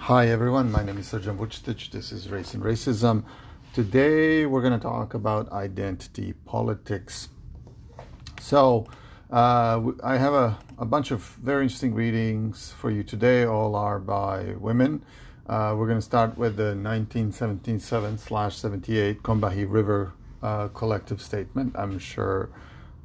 Hi 0.00 0.28
everyone, 0.28 0.72
my 0.72 0.82
name 0.82 0.96
is 0.96 1.12
Srđan 1.12 1.36
Vucetić. 1.36 1.90
This 1.90 2.12
is 2.12 2.30
Race 2.30 2.54
and 2.54 2.62
Racism. 2.62 3.24
Today 3.74 4.46
we're 4.46 4.62
going 4.62 4.72
to 4.72 4.78
talk 4.78 5.12
about 5.12 5.52
identity 5.52 6.32
politics. 6.46 7.28
So, 8.40 8.86
uh, 9.30 9.82
I 10.02 10.16
have 10.16 10.32
a, 10.32 10.58
a, 10.78 10.86
bunch 10.86 11.10
of 11.10 11.20
very 11.42 11.64
interesting 11.64 11.94
readings 11.94 12.72
for 12.72 12.90
you 12.90 13.02
today. 13.02 13.44
All 13.44 13.74
are 13.74 13.98
by 13.98 14.54
women. 14.58 15.04
Uh, 15.46 15.74
we're 15.76 15.88
going 15.88 15.98
to 15.98 16.06
start 16.06 16.38
with 16.38 16.56
the 16.56 16.74
1977 16.74 18.16
78 18.18 19.22
Combahee 19.22 19.66
River 19.68 20.14
uh, 20.42 20.68
collective 20.68 21.20
statement. 21.20 21.74
I'm 21.76 21.98
sure 21.98 22.48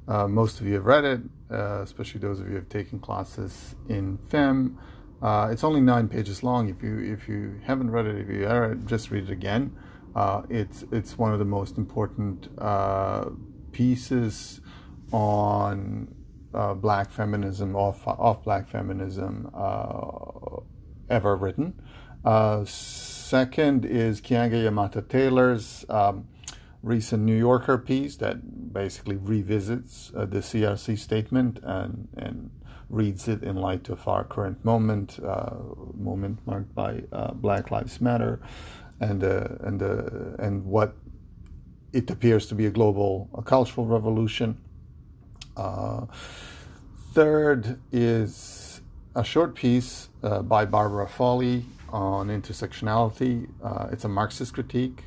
uh, 0.07 0.27
most 0.27 0.61
of 0.61 0.67
you 0.67 0.75
have 0.75 0.85
read 0.85 1.03
it, 1.03 1.21
uh, 1.51 1.81
especially 1.81 2.21
those 2.21 2.39
of 2.39 2.45
you 2.45 2.51
who 2.51 2.59
have 2.59 2.69
taken 2.69 2.99
classes 2.99 3.75
in 3.89 4.19
FEM. 4.29 4.77
Uh, 5.23 5.47
it's 5.49 5.63
only 5.63 5.79
nine 5.79 6.09
pages 6.09 6.43
long. 6.43 6.67
If 6.67 6.83
you 6.83 6.99
if 6.99 7.29
you 7.29 7.61
haven't 7.63 7.89
read 7.91 8.05
it, 8.05 8.17
if 8.17 8.27
you 8.27 8.45
read 8.45 8.85
just 8.85 9.09
read 9.09 9.23
it 9.23 9.31
again. 9.31 9.73
Uh, 10.13 10.43
it's 10.49 10.83
it's 10.91 11.17
one 11.17 11.31
of 11.31 11.39
the 11.39 11.45
most 11.45 11.77
important 11.77 12.49
uh, 12.57 13.29
pieces 13.71 14.59
on 15.13 16.13
uh, 16.53 16.73
black 16.73 17.09
feminism, 17.09 17.73
off 17.73 18.05
off 18.05 18.43
black 18.43 18.67
feminism 18.67 19.49
uh, 19.55 20.59
ever 21.09 21.37
written. 21.37 21.81
Uh, 22.25 22.65
second 22.65 23.85
is 23.85 24.19
Keeanga-Yamahtta 24.19 25.07
Taylor's 25.07 25.85
um, 25.89 26.27
recent 26.83 27.23
New 27.23 27.37
Yorker 27.37 27.77
piece 27.79 28.17
that 28.17 28.73
basically 28.73 29.15
revisits 29.15 30.11
the 30.13 30.39
CRC 30.39 30.99
statement 30.99 31.59
and 31.63 32.07
and 32.15 32.51
reads 32.93 33.27
it 33.27 33.43
in 33.43 33.55
light 33.55 33.89
of 33.89 34.07
our 34.07 34.23
current 34.23 34.63
moment, 34.63 35.19
uh, 35.25 35.55
moment 35.95 36.39
marked 36.45 36.73
by 36.75 37.03
uh, 37.11 37.31
Black 37.33 37.71
Lives 37.71 37.99
Matter, 37.99 38.39
and 38.99 39.23
uh, 39.23 39.47
and 39.61 39.81
uh, 39.81 40.03
and 40.39 40.65
what 40.65 40.95
it 41.91 42.09
appears 42.09 42.47
to 42.47 42.55
be 42.55 42.65
a 42.65 42.71
global 42.71 43.29
a 43.35 43.41
cultural 43.41 43.85
revolution. 43.85 44.57
Uh, 45.57 46.05
third 47.13 47.79
is 47.91 48.81
a 49.15 49.23
short 49.23 49.53
piece 49.55 50.09
uh, 50.23 50.41
by 50.41 50.65
Barbara 50.65 51.07
Foley 51.07 51.65
on 51.89 52.27
intersectionality. 52.29 53.47
it's 53.91 54.03
a 54.03 54.09
Marxist 54.09 54.53
critique. 54.53 55.03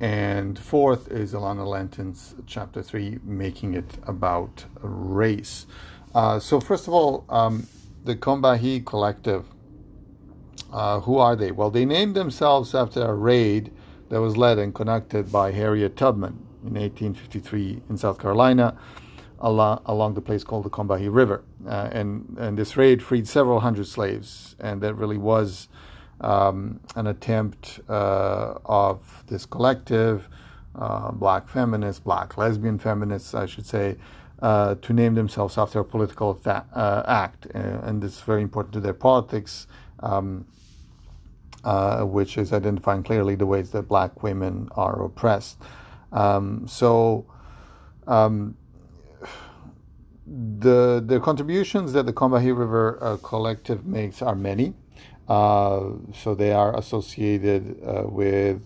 And 0.00 0.58
fourth 0.58 1.08
is 1.08 1.34
Alana 1.34 1.66
Lentin's 1.66 2.34
chapter 2.46 2.82
three, 2.82 3.18
making 3.22 3.74
it 3.74 3.98
about 4.06 4.64
race. 4.80 5.66
Uh, 6.14 6.38
so 6.40 6.58
first 6.58 6.88
of 6.88 6.94
all, 6.94 7.26
um, 7.28 7.66
the 8.04 8.16
Combahee 8.16 8.84
Collective. 8.84 9.44
Uh, 10.72 11.00
who 11.00 11.18
are 11.18 11.36
they? 11.36 11.50
Well, 11.50 11.70
they 11.70 11.84
named 11.84 12.14
themselves 12.14 12.74
after 12.74 13.02
a 13.02 13.12
raid 13.12 13.72
that 14.08 14.20
was 14.20 14.36
led 14.36 14.58
and 14.58 14.74
conducted 14.74 15.30
by 15.30 15.52
Harriet 15.52 15.96
Tubman 15.96 16.46
in 16.64 16.74
1853 16.74 17.82
in 17.90 17.96
South 17.98 18.18
Carolina, 18.18 18.76
along, 19.40 19.82
along 19.84 20.14
the 20.14 20.20
place 20.20 20.44
called 20.44 20.64
the 20.64 20.70
Combahee 20.70 21.12
River. 21.12 21.42
Uh, 21.66 21.88
and 21.92 22.36
and 22.38 22.56
this 22.56 22.76
raid 22.76 23.02
freed 23.02 23.26
several 23.28 23.60
hundred 23.60 23.86
slaves, 23.86 24.56
and 24.60 24.80
that 24.80 24.94
really 24.94 25.18
was 25.18 25.68
um, 26.20 26.80
an 26.96 27.06
attempt 27.06 27.80
uh, 27.88 28.54
of 28.64 29.24
this 29.26 29.46
collective, 29.46 30.28
uh, 30.76 31.10
black 31.12 31.48
feminists, 31.48 32.00
black 32.00 32.36
lesbian 32.36 32.78
feminists, 32.78 33.34
I 33.34 33.46
should 33.46 33.66
say, 33.66 33.96
uh, 34.42 34.74
to 34.76 34.92
name 34.92 35.14
themselves 35.14 35.58
after 35.58 35.80
a 35.80 35.84
political 35.84 36.34
fa- 36.34 36.64
uh, 36.74 37.02
act, 37.06 37.46
uh, 37.54 37.58
and 37.58 38.02
it's 38.02 38.20
very 38.20 38.42
important 38.42 38.72
to 38.74 38.80
their 38.80 38.94
politics, 38.94 39.66
um, 40.00 40.46
uh, 41.64 42.02
which 42.04 42.38
is 42.38 42.52
identifying 42.52 43.02
clearly 43.02 43.34
the 43.34 43.46
ways 43.46 43.70
that 43.72 43.82
black 43.82 44.22
women 44.22 44.68
are 44.72 45.02
oppressed. 45.02 45.58
Um, 46.12 46.66
so, 46.66 47.26
um, 48.06 48.56
the 50.26 51.02
the 51.04 51.18
contributions 51.20 51.92
that 51.92 52.06
the 52.06 52.12
Combahee 52.12 52.56
River 52.56 53.18
Collective 53.22 53.84
makes 53.84 54.22
are 54.22 54.36
many. 54.36 54.74
So 55.30 56.34
they 56.36 56.52
are 56.52 56.76
associated 56.76 57.62
with 58.10 58.60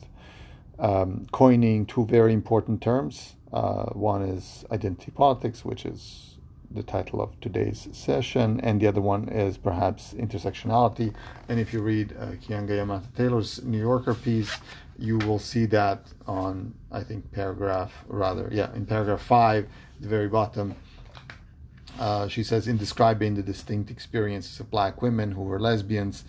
um, 0.79 1.27
coining 1.31 1.87
two 1.87 2.05
very 2.07 2.33
important 2.33 2.81
terms. 2.81 3.37
Uh, 3.53 3.85
one 3.93 4.23
is 4.23 4.65
identity 4.73 5.11
politics, 5.11 5.65
which 5.65 5.85
is 5.87 6.37
the 6.71 6.83
title 6.83 7.21
of 7.21 7.39
today's 7.41 7.89
session, 7.93 8.61
and 8.61 8.81
the 8.81 8.87
other 8.87 9.01
one 9.01 9.29
is 9.29 9.57
perhaps 9.57 10.13
intersectionality. 10.15 11.15
And 11.49 11.61
if 11.61 11.73
you 11.73 11.81
read 11.81 12.17
uh, 12.19 12.33
Keeanga-Yamahtta 12.43 13.15
Taylor's 13.15 13.63
New 13.63 13.79
Yorker 13.79 14.15
piece, 14.15 14.57
you 14.99 15.19
will 15.19 15.39
see 15.39 15.67
that 15.67 16.01
on, 16.27 16.75
I 16.91 17.05
think, 17.05 17.31
paragraph, 17.31 17.93
rather, 18.09 18.49
yeah, 18.51 18.75
in 18.75 18.87
paragraph 18.87 19.23
five, 19.23 19.69
the 20.01 20.09
very 20.09 20.29
bottom. 20.29 20.75
Uh, 22.01 22.27
she 22.27 22.43
says, 22.43 22.67
in 22.67 22.77
describing 22.77 23.37
the 23.37 23.43
distinct 23.43 23.89
experiences 23.91 24.59
of 24.59 24.69
black 24.71 25.01
women 25.01 25.31
who 25.31 25.43
were 25.43 25.61
lesbians, 25.61 26.25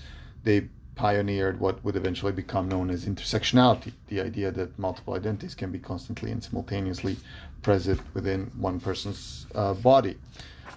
they 0.45 0.69
pioneered 0.95 1.59
what 1.59 1.83
would 1.83 1.97
eventually 1.97 2.31
become 2.31 2.69
known 2.69 2.89
as 2.89 3.05
intersectionality 3.05 3.91
the 4.07 4.21
idea 4.21 4.49
that 4.49 4.79
multiple 4.79 5.13
identities 5.13 5.53
can 5.53 5.71
be 5.71 5.79
constantly 5.79 6.31
and 6.31 6.41
simultaneously 6.41 7.17
present 7.61 7.99
within 8.13 8.49
one 8.57 8.79
person's 8.79 9.45
uh, 9.55 9.73
body. 9.73 10.15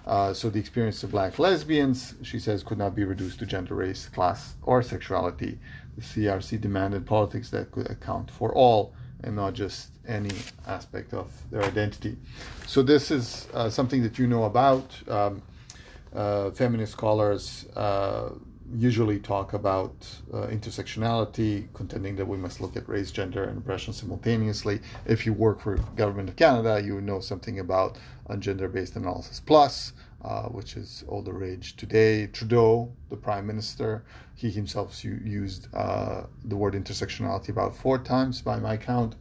Uh, 0.05 0.33
so 0.33 0.49
the 0.49 0.59
experience 0.59 1.03
of 1.03 1.11
black 1.11 1.39
lesbians, 1.39 2.15
she 2.23 2.39
says, 2.39 2.63
could 2.63 2.77
not 2.77 2.95
be 2.95 3.03
reduced 3.03 3.39
to 3.39 3.45
gender, 3.45 3.75
race, 3.75 4.09
class, 4.09 4.55
or 4.63 4.81
sexuality. 4.81 5.57
The 5.95 6.01
CRC 6.01 6.59
demanded 6.59 7.05
politics 7.05 7.49
that 7.51 7.71
could 7.71 7.89
account 7.89 8.31
for 8.31 8.53
all 8.53 8.93
and 9.23 9.35
not 9.35 9.53
just 9.53 9.89
any 10.07 10.31
aspect 10.65 11.13
of 11.13 11.31
their 11.51 11.63
identity. 11.63 12.17
So 12.65 12.81
this 12.81 13.11
is 13.11 13.47
uh, 13.53 13.69
something 13.69 14.01
that 14.03 14.17
you 14.17 14.27
know 14.27 14.45
about. 14.45 14.91
Um, 15.07 15.43
uh, 16.13 16.49
feminist 16.51 16.93
scholars 16.93 17.67
uh, 17.75 18.29
usually 18.75 19.19
talk 19.19 19.53
about 19.53 19.93
uh, 20.33 20.47
intersectionality, 20.47 21.67
contending 21.73 22.15
that 22.15 22.25
we 22.25 22.37
must 22.37 22.61
look 22.61 22.75
at 22.75 22.87
race, 22.87 23.11
gender, 23.11 23.43
and 23.43 23.57
oppression 23.57 23.93
simultaneously. 23.93 24.79
If 25.05 25.25
you 25.25 25.33
work 25.33 25.59
for 25.59 25.77
Government 25.95 26.29
of 26.29 26.35
Canada, 26.35 26.81
you 26.83 27.01
know 27.01 27.19
something 27.19 27.59
about 27.59 27.97
gender-based 28.37 28.95
analysis 28.95 29.39
plus, 29.39 29.93
uh, 30.23 30.43
which 30.43 30.77
is 30.77 31.03
all 31.07 31.21
the 31.21 31.33
rage 31.33 31.75
today. 31.75 32.27
Trudeau, 32.27 32.91
the 33.09 33.17
Prime 33.17 33.47
Minister, 33.47 34.03
he 34.35 34.51
himself 34.51 35.03
used 35.03 35.67
uh, 35.73 36.23
the 36.45 36.55
word 36.55 36.73
intersectionality 36.73 37.49
about 37.49 37.75
four 37.75 37.97
times 37.97 38.41
by 38.41 38.59
my 38.59 38.77
count. 38.77 39.15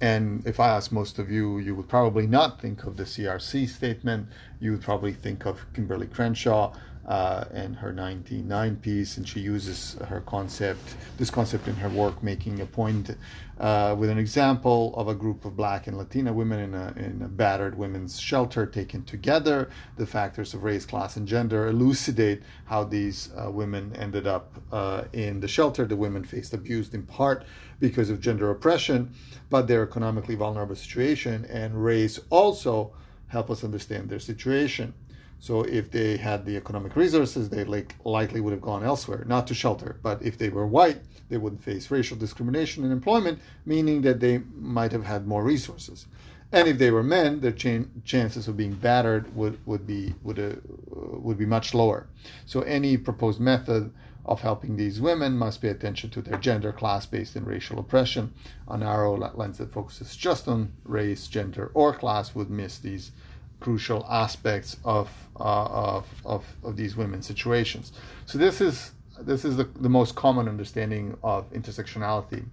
And 0.00 0.46
if 0.46 0.60
I 0.60 0.68
ask 0.68 0.92
most 0.92 1.18
of 1.18 1.30
you, 1.30 1.58
you 1.58 1.74
would 1.74 1.88
probably 1.88 2.26
not 2.26 2.60
think 2.60 2.84
of 2.84 2.96
the 2.96 3.02
CRC 3.02 3.68
statement. 3.68 4.28
You 4.60 4.72
would 4.72 4.82
probably 4.82 5.12
think 5.12 5.44
of 5.44 5.60
Kimberlé 5.72 6.12
Crenshaw 6.12 6.72
uh, 7.08 7.46
and 7.52 7.74
her 7.74 7.90
99 7.90 8.76
piece, 8.76 9.16
and 9.16 9.26
she 9.26 9.40
uses 9.40 9.96
her 10.08 10.20
concept, 10.20 10.94
this 11.16 11.30
concept 11.30 11.66
in 11.66 11.74
her 11.76 11.88
work, 11.88 12.22
making 12.22 12.60
a 12.60 12.66
point 12.66 13.16
uh, 13.58 13.96
with 13.98 14.10
an 14.10 14.18
example 14.18 14.94
of 14.94 15.08
a 15.08 15.14
group 15.14 15.46
of 15.46 15.56
Black 15.56 15.86
and 15.86 15.96
Latina 15.96 16.34
women 16.34 16.60
in 16.60 16.74
a, 16.74 16.92
in 16.98 17.22
a 17.24 17.28
battered 17.28 17.78
women's 17.78 18.20
shelter 18.20 18.66
taken 18.66 19.04
together. 19.04 19.70
The 19.96 20.06
factors 20.06 20.52
of 20.52 20.64
race, 20.64 20.84
class, 20.84 21.16
and 21.16 21.26
gender 21.26 21.68
elucidate 21.68 22.42
how 22.66 22.84
these 22.84 23.30
uh, 23.42 23.50
women 23.50 23.96
ended 23.96 24.26
up 24.26 24.60
uh, 24.70 25.04
in 25.14 25.40
the 25.40 25.48
shelter. 25.48 25.86
The 25.86 25.96
women 25.96 26.24
faced 26.24 26.52
abuse 26.52 26.92
in 26.92 27.04
part 27.04 27.44
because 27.80 28.10
of 28.10 28.20
gender 28.20 28.50
oppression, 28.50 29.14
but 29.48 29.66
their 29.66 29.82
economically 29.82 30.34
vulnerable 30.34 30.76
situation 30.76 31.46
and 31.46 31.82
race 31.82 32.20
also 32.28 32.92
help 33.28 33.50
us 33.50 33.64
understand 33.64 34.10
their 34.10 34.18
situation. 34.18 34.92
So 35.40 35.62
if 35.62 35.90
they 35.90 36.16
had 36.16 36.44
the 36.44 36.56
economic 36.56 36.96
resources, 36.96 37.48
they 37.48 37.64
like, 37.64 37.94
likely 38.04 38.40
would 38.40 38.52
have 38.52 38.60
gone 38.60 38.84
elsewhere, 38.84 39.24
not 39.26 39.46
to 39.46 39.54
shelter. 39.54 39.98
But 40.02 40.20
if 40.22 40.36
they 40.36 40.48
were 40.48 40.66
white, 40.66 41.00
they 41.28 41.36
wouldn't 41.36 41.62
face 41.62 41.90
racial 41.90 42.16
discrimination 42.16 42.84
in 42.84 42.90
employment, 42.90 43.38
meaning 43.64 44.02
that 44.02 44.20
they 44.20 44.38
might 44.56 44.92
have 44.92 45.04
had 45.04 45.26
more 45.26 45.44
resources. 45.44 46.06
And 46.50 46.66
if 46.66 46.78
they 46.78 46.90
were 46.90 47.02
men, 47.02 47.40
their 47.40 47.52
ch- 47.52 47.86
chances 48.04 48.48
of 48.48 48.56
being 48.56 48.72
battered 48.72 49.34
would, 49.36 49.64
would 49.66 49.86
be 49.86 50.14
would 50.22 50.38
uh, 50.38 50.56
would 50.90 51.38
be 51.38 51.44
much 51.44 51.74
lower. 51.74 52.06
So 52.46 52.62
any 52.62 52.96
proposed 52.96 53.38
method 53.38 53.92
of 54.24 54.40
helping 54.40 54.76
these 54.76 55.00
women 55.00 55.36
must 55.36 55.60
pay 55.60 55.68
attention 55.68 56.10
to 56.10 56.22
their 56.22 56.38
gender, 56.38 56.72
class-based, 56.72 57.36
and 57.36 57.46
racial 57.46 57.78
oppression. 57.78 58.32
A 58.66 58.76
narrow 58.76 59.16
lens 59.16 59.58
that 59.58 59.72
focuses 59.72 60.16
just 60.16 60.48
on 60.48 60.72
race, 60.84 61.28
gender, 61.28 61.70
or 61.74 61.94
class 61.94 62.34
would 62.34 62.50
miss 62.50 62.78
these 62.78 63.12
crucial 63.60 64.06
aspects 64.08 64.76
of, 64.84 65.10
uh, 65.38 65.42
of, 65.42 66.06
of, 66.24 66.44
of, 66.62 66.76
these 66.76 66.96
women's 66.96 67.26
situations. 67.26 67.92
So 68.26 68.38
this 68.38 68.60
is, 68.60 68.92
this 69.20 69.44
is 69.44 69.56
the, 69.56 69.64
the 69.64 69.88
most 69.88 70.14
common 70.14 70.48
understanding 70.48 71.16
of 71.22 71.50
intersectionality. 71.52 72.44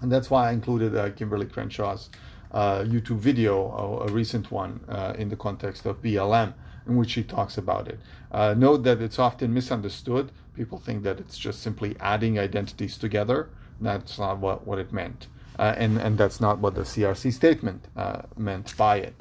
And 0.00 0.10
that's 0.10 0.30
why 0.30 0.48
I 0.48 0.52
included 0.52 0.96
uh, 0.96 1.10
Kimberlé 1.10 1.48
Crenshaw's 1.48 2.10
uh, 2.50 2.80
YouTube 2.80 3.18
video, 3.18 3.70
a, 3.70 4.08
a 4.08 4.12
recent 4.12 4.50
one, 4.50 4.80
uh, 4.88 5.14
in 5.16 5.28
the 5.28 5.36
context 5.36 5.86
of 5.86 6.02
BLM, 6.02 6.54
in 6.86 6.96
which 6.96 7.10
she 7.10 7.22
talks 7.22 7.56
about 7.56 7.86
it. 7.86 8.00
Uh, 8.32 8.54
note 8.54 8.82
that 8.82 9.00
it's 9.00 9.18
often 9.18 9.54
misunderstood 9.54 10.32
People 10.54 10.78
think 10.78 11.02
that 11.04 11.18
it's 11.18 11.38
just 11.38 11.62
simply 11.62 11.96
adding 12.00 12.38
identities 12.38 12.98
together. 12.98 13.48
That's 13.80 14.18
not 14.18 14.38
what, 14.38 14.66
what 14.66 14.78
it 14.78 14.92
meant. 14.92 15.28
Uh, 15.58 15.74
and, 15.76 15.98
and 15.98 16.18
that's 16.18 16.40
not 16.40 16.58
what 16.58 16.74
the 16.74 16.82
CRC 16.82 17.32
statement 17.32 17.86
uh, 17.96 18.22
meant 18.36 18.76
by 18.76 18.98
it. 18.98 19.14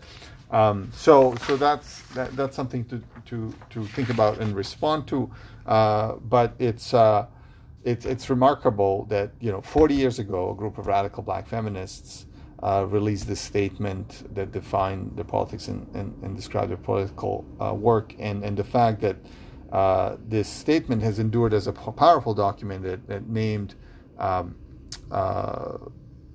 Um, 0.51 0.91
so 0.93 1.35
so 1.47 1.55
that's 1.55 2.01
that, 2.13 2.35
that's 2.35 2.55
something 2.55 2.83
to, 2.85 3.01
to, 3.25 3.53
to 3.69 3.85
think 3.87 4.09
about 4.09 4.39
and 4.39 4.55
respond 4.55 5.07
to. 5.07 5.31
Uh, 5.65 6.13
but 6.15 6.53
it's 6.59 6.93
uh, 6.93 7.25
it's 7.83 8.05
it's 8.05 8.29
remarkable 8.29 9.05
that 9.05 9.31
you 9.39 9.51
know 9.51 9.61
40 9.61 9.95
years 9.95 10.19
ago 10.19 10.51
a 10.51 10.55
group 10.55 10.77
of 10.77 10.87
radical 10.87 11.23
black 11.23 11.47
feminists 11.47 12.25
uh, 12.61 12.85
released 12.87 13.27
this 13.27 13.39
statement 13.39 14.33
that 14.35 14.51
defined 14.51 15.13
their 15.15 15.25
politics 15.25 15.67
and, 15.67 15.87
and, 15.95 16.15
and 16.23 16.35
described 16.35 16.69
their 16.69 16.77
political 16.77 17.45
uh, 17.59 17.73
work 17.73 18.13
and, 18.19 18.43
and 18.43 18.55
the 18.55 18.63
fact 18.63 19.01
that 19.01 19.15
uh, 19.71 20.17
this 20.27 20.47
statement 20.47 21.01
has 21.01 21.17
endured 21.17 21.53
as 21.53 21.65
a 21.65 21.71
powerful 21.71 22.33
document 22.33 22.83
that, 22.83 23.07
that 23.07 23.27
named 23.27 23.73
um, 24.19 24.55
uh, 25.09 25.77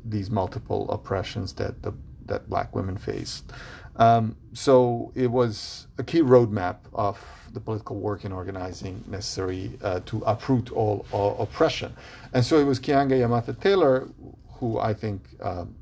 these 0.04 0.30
multiple 0.30 0.90
oppressions 0.90 1.52
that 1.52 1.80
the, 1.82 1.92
that 2.24 2.48
black 2.48 2.74
women 2.74 2.96
faced. 2.96 3.52
Um, 3.98 4.36
so 4.52 5.12
it 5.14 5.30
was 5.30 5.86
a 5.98 6.04
key 6.04 6.20
roadmap 6.20 6.76
of 6.92 7.22
the 7.52 7.60
political 7.60 7.96
work 7.96 8.24
and 8.24 8.34
organizing 8.34 9.02
necessary 9.06 9.78
uh, 9.82 10.00
to 10.06 10.22
uproot 10.26 10.70
all, 10.72 11.06
all, 11.12 11.40
oppression. 11.40 11.94
And 12.34 12.44
so 12.44 12.58
it 12.58 12.64
was 12.64 12.78
Keeanga-Yamahtta 12.78 13.58
Taylor 13.60 14.08
who 14.58 14.78
I 14.78 14.94
think 14.94 15.22
um, 15.40 15.74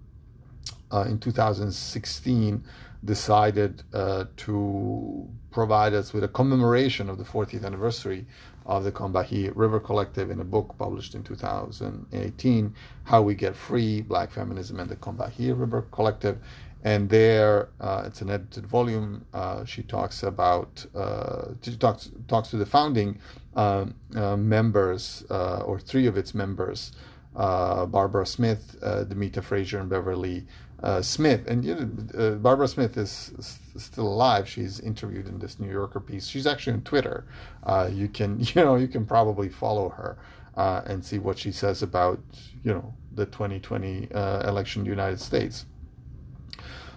uh, 0.93 1.05
in 1.09 1.19
2016 1.19 2.65
decided 3.05 3.83
uh, 3.93 4.25
to 4.37 5.29
provide 5.51 5.93
us 5.93 6.13
with 6.13 6.25
a 6.25 6.29
commemoration 6.29 7.09
of 7.09 7.19
the 7.19 7.25
40th 7.25 7.65
anniversary 7.65 8.27
of 8.67 8.83
the 8.83 8.91
Combahee 8.93 9.53
River 9.55 9.79
Collective 9.79 10.31
in 10.31 10.41
a 10.41 10.45
book 10.45 10.75
published 10.79 11.15
in 11.15 11.23
2018, 11.23 12.75
How 13.05 13.23
We 13.23 13.35
Get 13.35 13.55
Free, 13.55 14.01
Black 14.01 14.31
Feminism 14.31 14.81
and 14.81 14.89
the 14.89 14.97
Combahee 14.97 15.59
River 15.59 15.83
Collective. 15.93 16.39
And 16.85 17.09
there, 17.09 17.71
uh, 17.81 18.05
it's 18.07 18.21
an 18.21 18.31
edited 18.31 18.67
volume. 18.67 19.25
Uh, 19.33 19.65
she 19.65 19.83
talks 19.83 20.23
about, 20.23 20.85
uh, 20.95 21.53
she 21.63 21.77
talks, 21.77 22.11
talks 22.29 22.51
to 22.51 22.57
the 22.57 22.67
founding 22.67 23.19
um, 23.57 23.95
uh, 24.15 24.37
members, 24.37 25.25
uh, 25.31 25.61
or 25.61 25.81
three 25.81 26.07
of 26.07 26.17
its 26.17 26.35
members, 26.35 26.93
Barbara 27.35 28.27
Smith, 28.27 28.77
Demita 28.83 29.43
Frazier, 29.43 29.81
and 29.81 29.89
Beverly 29.89 30.47
uh, 30.85 31.01
Smith, 31.01 31.47
and 31.47 31.65
you 31.65 31.75
know, 31.75 32.19
uh, 32.23 32.31
Barbara 32.33 32.69
Smith 32.69 32.99
is, 32.99 33.33
is, 33.39 33.59
still 33.83 34.07
alive. 34.07 34.47
She's 34.47 34.81
interviewed 34.81 35.27
in 35.27 35.39
this 35.39 35.59
New 35.59 35.71
Yorker 35.71 35.99
piece. 35.99 36.27
She's 36.27 36.47
actually 36.47 36.75
on 36.75 36.83
Twitter. 36.83 37.25
Uh, 37.63 37.89
you 37.91 38.07
can, 38.07 38.39
you 38.55 38.63
know, 38.63 38.77
you 38.77 38.87
can 38.87 39.07
probably 39.07 39.49
follow 39.49 39.89
her 39.89 40.19
uh, 40.57 40.83
and 40.85 41.03
see 41.03 41.19
what 41.19 41.39
she 41.39 41.53
says 41.53 41.83
about, 41.83 42.21
you 42.63 42.73
know, 42.73 42.95
the 43.15 43.25
2020 43.25 44.13
uh, 44.13 44.47
election 44.47 44.81
in 44.81 44.85
the 44.85 44.91
United 44.91 45.21
States. 45.21 45.65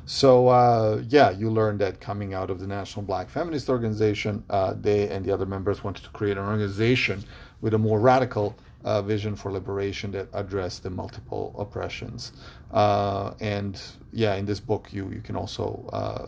So 0.07 0.47
uh, 0.47 1.03
yeah, 1.09 1.31
you 1.31 1.51
learn 1.51 1.77
that 1.79 1.99
coming 1.99 2.33
out 2.33 2.49
of 2.49 2.61
the 2.61 2.65
National 2.65 3.03
Black 3.03 3.29
Feminist 3.29 3.67
Organization, 3.67 4.41
they 4.81 5.09
and 5.09 5.25
the 5.25 5.33
other 5.33 5.45
members 5.45 5.83
wanted 5.83 6.03
to 6.05 6.09
create 6.11 6.37
an 6.37 6.45
organization 6.45 7.25
with 7.59 7.73
a 7.73 7.77
more 7.77 7.99
radical 7.99 8.55
uh, 8.85 9.01
vision 9.01 9.35
for 9.35 9.51
liberation 9.51 10.11
that 10.11 10.29
addressed 10.31 10.83
the 10.83 10.89
multiple 10.89 11.53
oppressions. 11.59 12.31
Uh, 12.71 13.33
and 13.41 13.81
yeah, 14.13 14.35
in 14.35 14.45
this 14.45 14.61
book, 14.61 14.93
you 14.93 15.09
you 15.09 15.19
can 15.19 15.35
also 15.35 15.89
uh, 15.91 16.27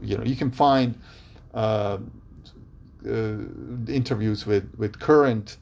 you 0.00 0.16
know 0.16 0.24
you 0.24 0.34
can 0.34 0.50
find 0.50 0.98
uh, 1.52 1.98
uh, 3.06 3.36
interviews 3.86 4.46
with 4.46 4.66
with 4.78 4.98
current. 4.98 5.58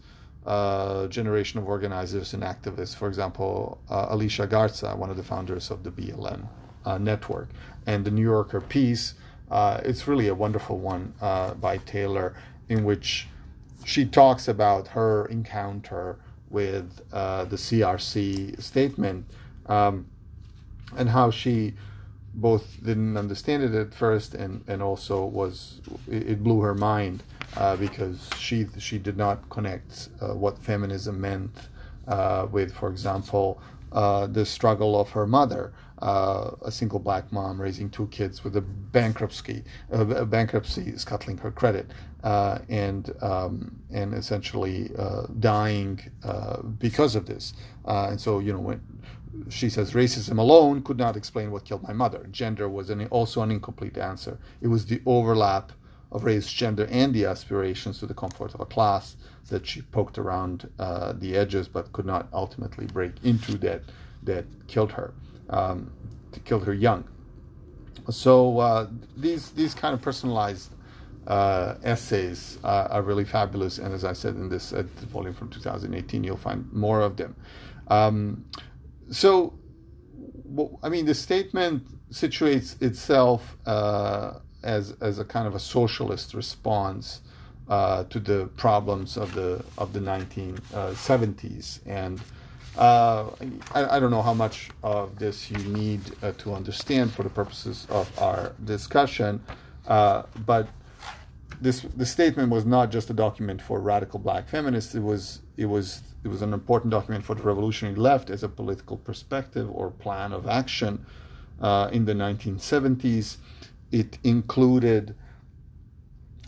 Uh, 0.46 1.06
generation 1.08 1.60
of 1.60 1.68
organizers 1.68 2.32
and 2.32 2.42
activists. 2.42 2.96
For 2.96 3.08
example, 3.08 3.78
Alicia 3.90 4.46
Garza, 4.46 4.96
one 4.96 5.10
of 5.10 5.18
the 5.18 5.22
founders 5.22 5.70
of 5.70 5.84
the 5.84 5.90
BLM 5.90 6.48
network, 6.98 7.48
and 7.86 8.04
the 8.04 8.10
New 8.10 8.22
Yorker 8.22 8.60
piece. 8.60 9.14
it's 9.50 10.06
really 10.08 10.28
a 10.28 10.34
wonderful 10.34 10.78
one 10.78 11.14
by 11.60 11.78
Taylor, 11.84 12.34
in 12.68 12.84
which 12.84 13.28
she 13.84 14.04
talks 14.04 14.48
about 14.48 14.88
her 14.88 15.26
encounter 15.26 16.18
with 16.50 17.00
uh, 17.12 17.44
the 17.44 17.56
CRC 17.56 18.60
statement 18.60 19.24
um, 19.66 20.06
and 20.96 21.08
how 21.08 21.30
she 21.30 21.74
both 22.34 22.76
didn't 22.84 23.16
understand 23.16 23.62
it 23.62 23.74
at 23.74 23.94
first 23.94 24.34
and, 24.34 24.62
and 24.68 24.82
also 24.82 25.24
was 25.24 25.80
it 26.08 26.42
blew 26.42 26.60
her 26.60 26.74
mind 26.74 27.22
uh, 27.56 27.76
because 27.76 28.28
she 28.36 28.66
she 28.78 28.98
did 28.98 29.16
not 29.16 29.48
connect 29.48 30.08
uh, 30.20 30.34
what 30.34 30.58
feminism 30.58 31.20
meant 31.20 31.68
uh, 32.06 32.46
with, 32.50 32.72
for 32.72 32.88
example, 32.88 33.60
uh, 33.92 34.26
the 34.26 34.46
struggle 34.46 35.00
of 35.00 35.10
her 35.10 35.26
mother, 35.26 35.72
uh, 36.02 36.52
a 36.62 36.70
single 36.70 36.98
black 36.98 37.30
mom 37.32 37.60
raising 37.60 37.90
two 37.90 38.06
kids 38.08 38.42
with 38.44 38.56
a 38.56 38.60
bankruptcy, 38.60 39.62
a 39.90 40.24
bankruptcy 40.24 40.96
scuttling 40.96 41.38
her 41.38 41.50
credit, 41.50 41.90
uh, 42.24 42.58
and 42.68 43.14
um, 43.22 43.76
and 43.90 44.14
essentially 44.14 44.90
uh, 44.98 45.26
dying 45.40 46.00
uh, 46.24 46.62
because 46.62 47.14
of 47.14 47.26
this. 47.26 47.54
Uh, 47.84 48.08
and 48.10 48.20
so 48.20 48.38
you 48.38 48.52
know 48.52 48.60
when 48.60 48.80
she 49.48 49.70
says 49.70 49.92
racism 49.92 50.38
alone 50.38 50.82
could 50.82 50.98
not 50.98 51.16
explain 51.16 51.50
what 51.50 51.64
killed 51.64 51.82
my 51.82 51.92
mother. 51.92 52.26
Gender 52.30 52.68
was 52.68 52.90
an, 52.90 53.06
also 53.06 53.42
an 53.42 53.50
incomplete 53.50 53.96
answer. 53.96 54.38
It 54.60 54.68
was 54.68 54.86
the 54.86 55.00
overlap 55.06 55.72
of 56.12 56.24
race, 56.24 56.50
gender, 56.50 56.88
and 56.90 57.14
the 57.14 57.24
aspirations 57.24 58.00
to 58.00 58.06
the 58.06 58.14
comfort 58.14 58.54
of 58.54 58.60
a 58.60 58.66
class 58.66 59.16
that 59.48 59.66
she 59.66 59.82
poked 59.82 60.18
around 60.18 60.68
uh, 60.78 61.12
the 61.12 61.36
edges, 61.36 61.68
but 61.68 61.92
could 61.92 62.06
not 62.06 62.28
ultimately 62.32 62.86
break 62.86 63.12
into 63.22 63.56
that 63.58 63.82
that 64.22 64.44
killed 64.66 64.92
her, 64.92 65.14
um, 65.50 65.92
kill 66.44 66.60
her 66.60 66.74
young. 66.74 67.04
So 68.08 68.58
uh, 68.58 68.88
these 69.16 69.50
these 69.50 69.74
kind 69.74 69.94
of 69.94 70.02
personalized 70.02 70.70
uh, 71.26 71.74
essays 71.84 72.58
are 72.64 73.02
really 73.02 73.24
fabulous, 73.24 73.78
and 73.78 73.94
as 73.94 74.04
I 74.04 74.14
said 74.14 74.34
in 74.34 74.48
this 74.48 74.70
volume 75.12 75.34
from 75.34 75.50
2018, 75.50 76.24
you'll 76.24 76.36
find 76.36 76.72
more 76.72 77.02
of 77.02 77.16
them. 77.16 77.36
Um, 77.88 78.44
so, 79.10 79.58
well, 80.44 80.78
I 80.82 80.88
mean, 80.88 81.04
the 81.06 81.14
statement 81.14 81.86
situates 82.10 82.80
itself 82.82 83.56
uh, 83.66 84.38
as 84.62 84.92
as 85.00 85.18
a 85.18 85.24
kind 85.24 85.46
of 85.46 85.54
a 85.54 85.58
socialist 85.58 86.34
response 86.34 87.20
uh, 87.68 88.04
to 88.04 88.18
the 88.18 88.46
problems 88.56 89.16
of 89.16 89.34
the 89.34 89.64
of 89.78 89.92
the 89.92 90.00
1970s 90.00 91.86
uh, 91.86 91.90
and 91.90 92.20
uh, 92.76 93.30
I, 93.74 93.96
I, 93.96 94.00
don't 94.00 94.10
know 94.10 94.22
how 94.22 94.34
much 94.34 94.70
of 94.82 95.18
this 95.18 95.50
you 95.50 95.58
need 95.58 96.00
uh, 96.22 96.32
to 96.38 96.54
understand 96.54 97.12
for 97.12 97.22
the 97.24 97.28
purposes 97.28 97.86
of 97.90 98.08
our 98.18 98.52
discussion, 98.64 99.42
uh, 99.88 100.22
but 100.46 100.68
this 101.60 101.82
the 101.96 102.06
statement 102.06 102.50
was 102.50 102.64
not 102.64 102.90
just 102.90 103.10
a 103.10 103.12
document 103.12 103.60
for 103.60 103.80
radical 103.80 104.18
black 104.18 104.48
feminists. 104.48 104.94
It 104.94 105.02
was 105.02 105.40
it 105.56 105.66
was 105.66 106.02
it 106.24 106.28
was 106.28 106.42
an 106.42 106.52
important 106.52 106.90
document 106.90 107.24
for 107.24 107.34
the 107.34 107.42
revolutionary 107.42 107.96
left 107.96 108.30
as 108.30 108.42
a 108.42 108.48
political 108.48 108.96
perspective 108.96 109.68
or 109.70 109.90
plan 109.90 110.32
of 110.32 110.46
action 110.46 111.04
uh, 111.60 111.90
in 111.92 112.04
the 112.04 112.14
1970s. 112.14 113.38
It 113.90 114.18
included 114.22 115.14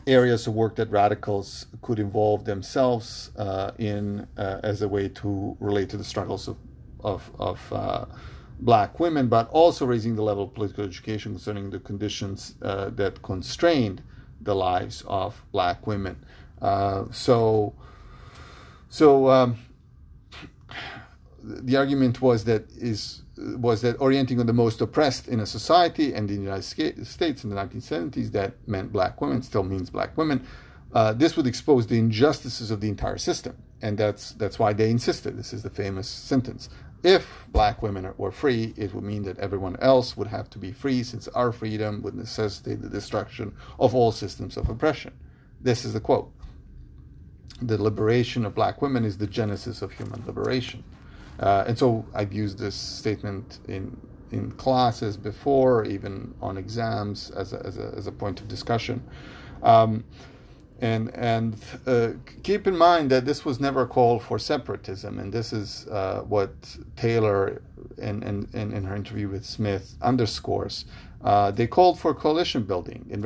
areas 0.07 0.47
of 0.47 0.55
work 0.55 0.77
that 0.77 0.91
radicals 0.91 1.67
could 1.83 1.99
involve 1.99 2.45
themselves 2.45 3.31
uh, 3.37 3.73
in 3.79 4.27
uh, 4.37 4.61
as 4.63 4.83
a 4.83 4.89
way 4.89 5.09
to 5.09 5.57
relate 5.61 5.89
to 5.91 5.97
the 5.97 6.05
struggles 6.05 6.49
of, 6.49 6.57
of, 7.01 7.31
of 7.39 7.73
uh, 7.73 8.05
black 8.61 9.01
women, 9.01 9.29
but 9.29 9.49
also 9.51 9.87
raising 9.87 10.15
the 10.15 10.23
level 10.23 10.45
of 10.45 10.55
political 10.55 10.85
education 10.85 11.33
concerning 11.33 11.71
the 11.71 11.81
conditions 11.81 12.55
uh, 12.63 12.91
that 12.91 13.23
constrained 13.23 14.03
the 14.41 14.55
lives 14.55 15.03
of 15.07 15.43
black 15.53 15.87
women. 15.87 16.25
Uh, 16.61 17.05
so, 17.11 17.75
so 18.89 19.29
um, 19.29 19.57
the 21.43 21.77
argument 21.77 22.21
was 22.21 22.45
that 22.45 22.71
is 22.71 23.22
was 23.37 23.81
that 23.81 23.97
orienting 23.99 24.41
on 24.41 24.47
the 24.47 24.53
most 24.53 24.81
oppressed 24.81 25.27
in 25.27 25.41
a 25.41 25.47
society 25.47 26.13
and 26.13 26.31
in 26.31 26.37
the 26.37 26.43
United 26.43 26.63
States 27.07 27.45
in 27.45 27.51
the 27.51 27.57
1970s 27.57 28.33
that 28.33 28.55
meant 28.69 28.93
black 28.93 29.21
women 29.21 29.43
still 29.43 29.63
means 29.63 29.91
black 29.91 30.17
women. 30.17 30.47
Uh, 30.93 31.13
this 31.13 31.37
would 31.37 31.47
expose 31.47 31.87
the 31.87 31.99
injustices 31.99 32.71
of 32.71 32.81
the 32.81 32.89
entire 32.89 33.17
system, 33.17 33.57
and 33.81 33.97
that's 33.97 34.33
that's 34.33 34.59
why 34.59 34.75
they 34.75 34.91
insisted. 34.91 35.39
This 35.39 35.55
is 35.55 35.63
the 35.63 35.71
famous 35.71 36.07
sentence: 36.07 36.69
If 37.03 37.47
black 37.49 37.81
women 37.81 38.13
were 38.19 38.31
free, 38.31 38.75
it 38.77 38.95
would 38.95 39.05
mean 39.05 39.23
that 39.23 39.39
everyone 39.39 39.77
else 39.81 40.19
would 40.19 40.27
have 40.27 40.51
to 40.51 40.59
be 40.59 40.71
free, 40.71 41.03
since 41.03 41.29
our 41.29 41.51
freedom 41.51 42.03
would 42.03 42.15
necessitate 42.15 42.83
the 42.83 42.91
destruction 42.91 43.55
of 43.81 43.95
all 43.95 44.13
systems 44.13 44.59
of 44.59 44.69
oppression. 44.69 45.15
This 45.59 45.87
is 45.87 45.95
the 45.95 46.01
quote: 46.01 46.31
"The 47.63 47.83
liberation 47.83 48.45
of 48.45 48.55
black 48.55 48.83
women 48.83 49.07
is 49.07 49.17
the 49.17 49.27
genesis 49.27 49.81
of 49.81 49.93
human 49.93 50.23
liberation." 50.27 50.85
Uh, 51.41 51.65
and 51.67 51.79
so 51.79 52.05
I've 52.15 52.33
used 52.33 52.59
this 52.59 52.75
statement 52.75 53.59
in 53.69 53.97
in 54.33 54.51
classes 54.53 55.17
before, 55.17 55.85
even 55.85 56.35
on 56.41 56.57
exams, 56.57 57.31
as 57.33 57.53
a, 57.53 57.65
as 57.67 57.77
a, 57.77 57.93
as 57.97 58.07
a 58.07 58.13
point 58.13 58.41
of 58.41 58.49
discussion. 58.49 59.03
Um, 59.63 60.05
and 60.81 61.15
and 61.15 61.57
uh, 61.87 62.09
keep 62.43 62.67
in 62.67 62.77
mind 62.77 63.11
that 63.11 63.25
this 63.25 63.45
was 63.45 63.61
never 63.61 63.83
a 63.83 63.87
call 63.87 64.19
for 64.19 64.39
separatism, 64.39 65.19
and 65.21 65.33
this 65.33 65.53
is 65.53 65.87
uh, 65.89 66.23
what 66.29 66.77
Taylor, 66.97 67.63
in, 67.99 68.23
in, 68.25 68.49
in 68.53 68.85
her 68.85 68.97
interview 68.97 69.29
with 69.29 69.45
Smith, 69.45 69.97
underscores. 70.03 70.85
Uh, 71.23 71.53
they 71.53 71.69
called 71.69 72.01
for 72.01 72.13
coalition 72.13 72.65
building 72.65 73.09
and 73.13 73.23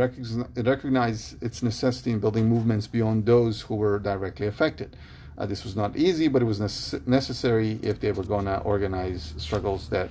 recognized 0.66 1.42
its 1.42 1.62
necessity 1.62 2.10
in 2.10 2.18
building 2.18 2.46
movements 2.46 2.86
beyond 2.86 3.24
those 3.24 3.62
who 3.62 3.74
were 3.74 3.98
directly 3.98 4.46
affected. 4.46 4.94
Uh, 5.38 5.46
this 5.46 5.64
was 5.64 5.76
not 5.76 5.96
easy, 5.96 6.28
but 6.28 6.42
it 6.42 6.46
was 6.46 6.60
nece- 6.60 7.06
necessary 7.06 7.78
if 7.82 8.00
they 8.00 8.12
were 8.12 8.24
going 8.24 8.46
to 8.46 8.58
organize 8.60 9.34
struggles 9.36 9.88
that 9.90 10.08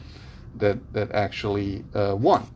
that 0.57 0.93
that 0.93 1.11
actually 1.11 1.83
uh, 1.93 2.15
won. 2.17 2.47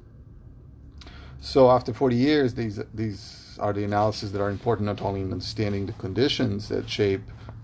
So 1.42 1.72
after 1.72 1.94
40 1.94 2.16
years, 2.16 2.54
these 2.54 2.80
these 2.94 3.58
are 3.60 3.74
the 3.74 3.84
analyses 3.84 4.32
that 4.32 4.42
are 4.42 4.50
important 4.50 4.86
not 4.86 5.02
only 5.02 5.22
in 5.22 5.32
understanding 5.32 5.86
the 5.86 5.94
conditions 5.94 6.70
that 6.70 6.90
shape 6.90 7.22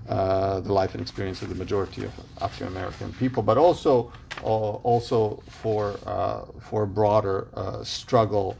uh, 0.09 0.59
the 0.59 0.71
life 0.71 0.93
and 0.93 1.01
experience 1.01 1.41
of 1.41 1.49
the 1.49 1.55
majority 1.55 2.03
of 2.03 2.11
African 2.41 2.67
American 2.67 3.13
people, 3.13 3.43
but 3.43 3.57
also 3.57 4.11
uh, 4.43 4.45
also 4.45 5.41
for 5.47 5.99
uh, 6.05 6.45
for 6.59 6.83
a 6.83 6.87
broader 6.87 7.47
uh, 7.53 7.83
struggle 7.83 8.55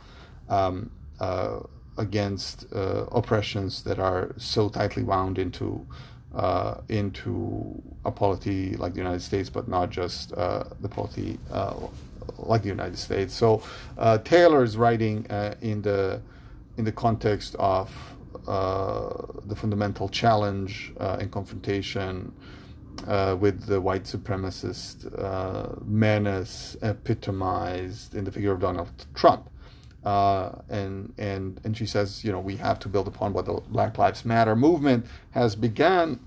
um, 0.50 0.90
uh, 1.20 1.60
against 1.98 2.66
uh, 2.74 3.06
oppressions 3.12 3.84
that 3.84 4.00
are 4.00 4.34
so 4.38 4.70
tightly 4.70 5.04
wound 5.04 5.38
into 5.38 5.86
into 6.90 7.82
a 8.04 8.12
polity 8.12 8.76
like 8.76 8.94
the 8.94 9.00
United 9.00 9.22
States, 9.22 9.50
but 9.50 9.68
not 9.68 9.90
just 9.90 10.30
the 10.30 10.90
polity 10.90 11.40
like 12.38 12.62
the 12.64 12.70
United 12.70 12.98
States. 12.98 13.34
So 13.34 13.62
Taylor 14.24 14.64
is 14.64 14.78
writing 14.78 15.26
in 15.62 15.82
the 15.82 16.22
in 16.78 16.84
the 16.84 16.92
context 16.92 17.56
of 17.58 17.90
uh, 18.48 19.26
the 19.46 19.56
fundamental 19.56 20.08
challenge 20.08 20.94
uh, 21.00 21.18
and 21.20 21.32
confrontation 21.32 22.32
uh, 23.08 23.36
with 23.40 23.66
the 23.66 23.82
white 23.82 24.04
supremacist 24.04 25.08
uh, 25.20 25.76
menace 25.84 26.78
epitomized 26.82 28.14
in 28.14 28.24
the 28.24 28.32
figure 28.32 28.52
of 28.52 28.60
Donald 28.60 29.08
Trump. 29.16 29.50
Uh, 30.06 30.62
and 30.70 31.14
and 31.18 31.60
and 31.64 31.76
she 31.76 31.86
says, 31.86 32.24
you 32.24 32.32
know, 32.32 32.40
we 32.40 32.56
have 32.58 32.80
to 32.80 32.88
build 32.88 33.08
upon 33.08 33.34
what 33.34 33.46
the 33.46 33.54
Black 33.70 33.98
Lives 33.98 34.24
Matter 34.24 34.56
movement 34.56 35.06
has 35.32 35.56
begun, 35.56 36.20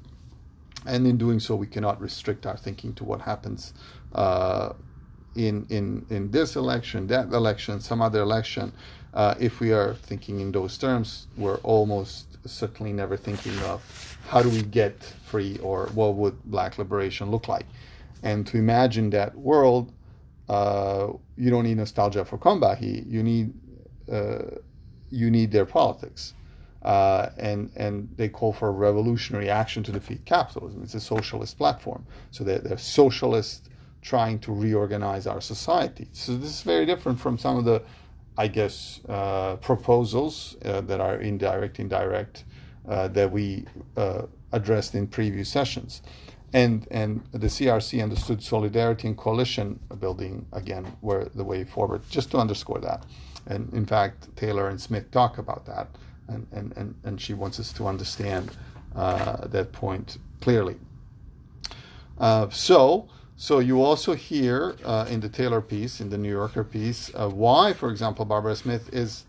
and 0.87 1.07
in 1.07 1.17
doing 1.17 1.39
so, 1.39 1.55
we 1.55 1.67
cannot 1.67 2.01
restrict 2.01 2.45
our 2.45 2.57
thinking 2.57 2.93
to 2.95 3.05
what 3.05 3.21
happens 3.21 3.73
uh, 4.15 4.73
in 5.37 5.67
in 5.69 6.05
in 6.11 6.31
this 6.33 6.57
election, 6.57 7.07
that 7.07 7.33
election, 7.33 7.81
some 7.81 8.03
other 8.03 8.21
election, 8.21 8.73
uh, 9.15 9.35
if 9.39 9.61
we 9.61 9.73
are 9.73 9.95
thinking 9.95 10.41
in 10.41 10.53
those 10.53 10.77
terms, 10.77 11.29
we're 11.37 11.57
almost 11.59 12.27
certainly 12.47 12.93
never 12.93 13.17
thinking 13.17 13.59
of 13.61 14.19
how 14.29 14.43
do 14.43 14.49
we 14.49 14.63
get 14.63 15.03
free 15.03 15.59
or 15.59 15.87
what 15.95 16.15
would 16.15 16.43
black 16.45 16.79
liberation 16.79 17.31
look 17.31 17.49
like. 17.49 17.67
And 18.23 18.47
to 18.49 18.59
imagine 18.59 19.11
that 19.11 19.37
world, 19.37 19.93
uh, 20.49 21.09
you 21.37 21.51
don't 21.51 21.65
need 21.65 21.77
nostalgia 21.77 22.25
for 22.25 22.39
Combahee. 22.39 23.11
You 23.11 23.23
need 23.23 23.53
you 25.11 25.31
need 25.31 25.53
their 25.53 25.67
politics, 25.67 26.35
uh, 26.83 27.31
and 27.39 27.71
and 27.77 28.09
they 28.17 28.29
call 28.29 28.53
for 28.53 28.69
a 28.69 28.73
revolutionary 28.73 29.49
action 29.49 29.83
to 29.85 29.93
defeat 29.93 30.25
capitalism. 30.25 30.83
It's 30.83 30.95
a 30.95 31.01
socialist 31.01 31.57
platform, 31.57 32.07
so 32.31 32.45
they're, 32.45 32.59
they're 32.59 32.79
socialists 32.79 33.69
trying 34.01 34.39
to 34.39 34.53
reorganize 34.53 35.27
our 35.27 35.41
society. 35.41 36.09
So 36.13 36.37
this 36.37 36.51
is 36.51 36.63
very 36.63 36.87
different 36.87 37.19
from 37.19 37.37
some 37.37 37.57
of 37.57 37.65
the 37.65 37.83
I 38.39 38.47
guess, 38.47 39.01
uh, 39.09 39.57
proposals 39.57 40.57
uh, 40.65 40.81
that 40.83 41.01
are 41.01 41.17
indirect, 41.17 41.81
indirect, 41.81 42.45
uh, 42.89 43.09
that 43.09 43.33
we 43.33 43.67
uh, 43.97 44.23
addressed 44.53 44.95
in 44.95 45.09
previous 45.09 45.49
sessions. 45.49 46.03
And, 46.53 46.87
and 46.93 47.25
the 47.33 47.49
CRC 47.49 48.01
understood 48.01 48.41
solidarity 48.41 49.09
and 49.09 49.17
coalition 49.17 49.81
building, 49.99 50.47
again, 50.53 50.97
were 51.03 51.29
the 51.35 51.43
way 51.43 51.65
forward, 51.65 52.03
just 52.09 52.31
to 52.31 52.39
underscore 52.39 52.79
that. 52.79 53.05
And 53.49 53.73
in 53.73 53.87
fact, 53.87 54.37
Taylor 54.37 54.69
and 54.69 54.81
Smith 54.81 55.11
talk 55.11 55.39
about 55.39 55.65
that, 55.67 55.89
and, 56.29 56.47
and, 56.53 56.77
and, 56.77 56.95
and 57.03 57.21
she 57.21 57.33
wants 57.35 57.59
us 57.59 57.73
to 57.73 57.87
understand 57.87 58.51
uh, 58.95 59.47
that 59.47 59.73
point 59.73 60.19
clearly. 60.41 60.77
Uh, 62.19 62.49
so, 62.51 63.09
so 63.37 63.59
you 63.59 63.83
also 63.83 64.15
hear 64.15 64.77
uh, 64.85 65.07
in 65.09 65.21
the 65.21 65.29
Taylor 65.29 65.63
piece, 65.63 66.01
in 66.01 66.11
the 66.11 66.19
New 66.19 66.31
Yorker 66.31 66.65
piece, 66.65 67.11
uh, 67.15 67.29
why, 67.29 67.73
for 67.73 67.91
example, 67.91 68.25
Barbara 68.25 68.55
Smith 68.55 68.93
is 68.93 69.25